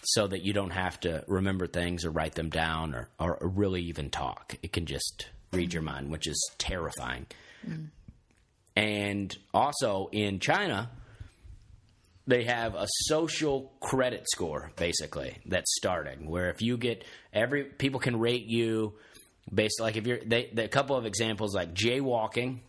[0.03, 3.83] so that you don't have to remember things or write them down or, or really
[3.83, 4.55] even talk.
[4.63, 7.27] It can just read your mind, which is terrifying.
[8.77, 10.91] And also in China,
[12.27, 18.01] they have a social credit score basically that's starting where if you get every people
[18.01, 18.95] can rate you
[19.53, 22.61] based like if you're they, they a couple of examples like jaywalking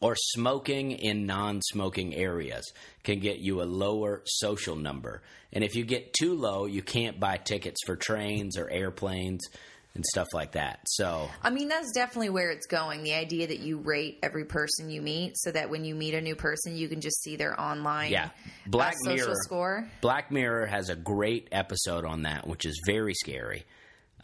[0.00, 2.70] or smoking in non-smoking areas
[3.02, 5.22] can get you a lower social number.
[5.52, 9.46] And if you get too low you can't buy tickets for trains or airplanes
[9.94, 13.04] and stuff like that so I mean, that's definitely where it's going.
[13.04, 16.20] The idea that you rate every person you meet so that when you meet a
[16.20, 18.24] new person, you can just see their online Yeah.
[18.26, 18.28] uh,
[18.66, 19.36] Black social Mirror.
[19.44, 19.88] score.
[20.00, 23.64] Black Mirror has a great episode on that, which is very scary.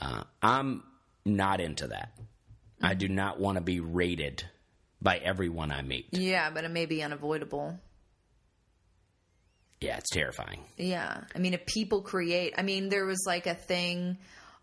[0.01, 0.83] Uh, I'm
[1.25, 2.13] not into that.
[2.83, 4.45] I do not want to be rated
[5.03, 6.09] by everyone I meet.
[6.13, 7.79] Yeah, but it may be unavoidable.
[9.81, 10.61] Yeah, it's terrifying.
[10.77, 11.23] Yeah.
[11.35, 14.19] I mean, if people create, I mean, there was like a thing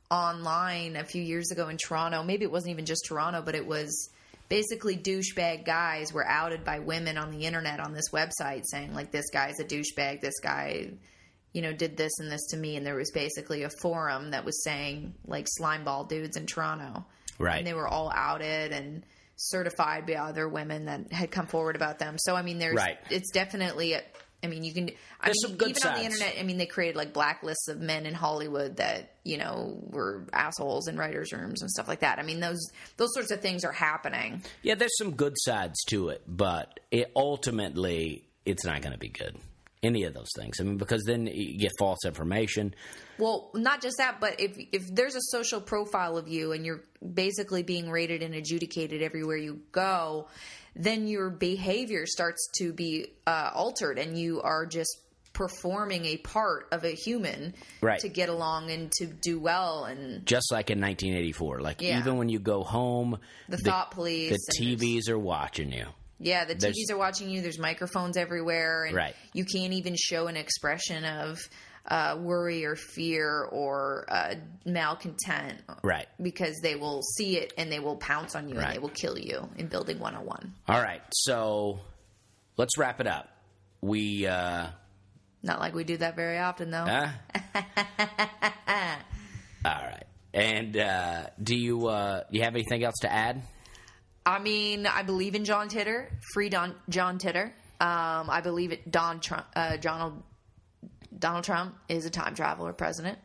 [0.09, 2.23] online a few years ago in Toronto.
[2.23, 4.09] Maybe it wasn't even just Toronto, but it was
[4.49, 9.11] basically douchebag guys were outed by women on the internet on this website saying, like,
[9.11, 10.91] this guy's a douchebag, this guy,
[11.53, 12.77] you know, did this and this to me.
[12.77, 17.05] And there was basically a forum that was saying, like, slimeball dudes in Toronto.
[17.37, 17.57] Right.
[17.57, 19.03] And they were all outed and
[19.35, 22.17] certified by other women that had come forward about them.
[22.17, 22.97] So I mean, there's Right.
[23.09, 23.95] it's definitely.
[24.43, 24.89] I mean, you can.
[25.19, 26.35] I There's mean, some good even on the internet.
[26.39, 30.87] I mean, they created like blacklists of men in Hollywood that you know were assholes
[30.87, 32.19] in writers' rooms and stuff like that.
[32.19, 32.59] I mean, those
[32.97, 34.43] those sorts of things are happening.
[34.61, 39.09] Yeah, there's some good sides to it, but it ultimately it's not going to be
[39.09, 39.35] good.
[39.83, 40.59] Any of those things.
[40.59, 42.73] I mean, because then you get false information.
[43.19, 46.83] Well, not just that, but if if there's a social profile of you and you're
[47.13, 50.27] basically being rated and adjudicated everywhere you go,
[50.77, 54.95] then your behavior starts to be uh, altered, and you are just
[55.33, 57.99] performing a part of a human Right.
[57.99, 61.61] to get along and to do well and Just like in 1984.
[61.61, 61.99] Like, Yeah.
[61.99, 65.85] even when you go home, the, thought police the TVs are watching you.
[66.19, 67.41] Yeah, the There's- TVs are watching you.
[67.43, 69.15] There's microphones everywhere, and Right.
[69.33, 71.37] you can't even show an expression of
[71.87, 74.35] uh, worry or fear or uh,
[74.65, 76.07] malcontent, Right.
[76.21, 78.65] Because they will see it and they will pounce on you Right.
[78.65, 80.53] and they will kill you in Building 101.
[80.67, 81.79] All right, so
[82.57, 83.29] let's wrap it up.
[83.81, 84.67] We uh,
[85.43, 86.85] Not like we do that very often, though.
[86.85, 87.09] huh?
[89.65, 93.41] all right, and uh, do you uh, do you have anything else to add?
[94.25, 97.53] I mean, I believe in John Titter, free Don, John Titter.
[97.79, 98.91] Um, I believe it.
[98.91, 100.21] Don Trump, uh, Donald
[101.17, 103.17] Donald Trump is a time traveler president.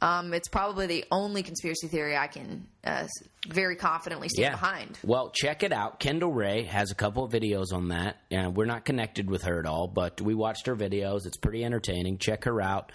[0.00, 3.08] Um, it's probably the only conspiracy theory I can uh,
[3.48, 4.96] very confidently stand behind.
[5.02, 5.98] Well, check it out.
[5.98, 8.16] Kendall Rae has a couple of videos on that.
[8.30, 11.26] And we're not connected with her at all, but we watched her videos.
[11.26, 12.18] It's pretty entertaining.
[12.18, 12.92] Check her out.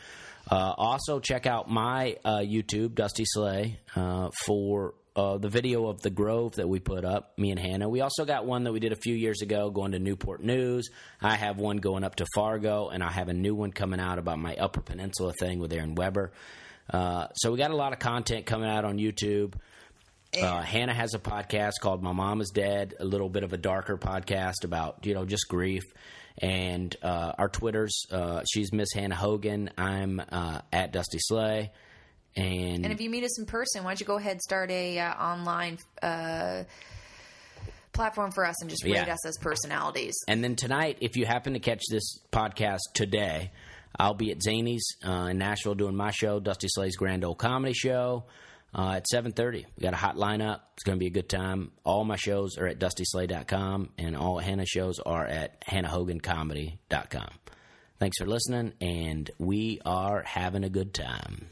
[0.50, 6.02] Uh, also, check out my uh, YouTube, Dusty Slay, uh, for uh, the video of
[6.02, 7.88] the Grove that we put up, me and Hannah.
[7.88, 10.90] We also got one that we did a few years ago going to Newport News.
[11.22, 14.18] I have one going up to Fargo, and I have a new one coming out
[14.18, 16.32] about my Upper Peninsula thing with Aaron Weber.
[16.90, 19.54] Uh, so we got a lot of content coming out on YouTube.
[20.42, 23.58] Uh, Hannah has a podcast called My Mom Is Dead, a little bit of a
[23.58, 25.84] darker podcast about you know just grief.
[26.40, 29.70] And uh, our Twitters, uh, she's Miss Hannah Hogan.
[29.78, 31.72] I'm uh, at Dusty Slay.
[32.36, 34.72] And, And if you meet us in person, why don't you go ahead and start
[34.72, 36.64] a uh, online uh,
[37.92, 39.14] platform for us and just rate Yeah.
[39.14, 40.16] us as personalities?
[40.28, 43.52] and then tonight, if you happen to catch this podcast today,
[44.00, 47.74] I'll be at Zanies uh, in Nashville doing my show, Dusty Slay's Grand Old Comedy
[47.74, 48.24] Show.
[48.76, 49.66] uh, at 7.30.
[49.78, 50.62] We got a hot lineup.
[50.74, 51.72] It's going to be a good time.
[51.84, 57.30] All my shows are at dustyslay.com, and all Hannah shows are at hannahhogancomedy.com.
[58.00, 61.50] Thanks for listening, and we are having a good time.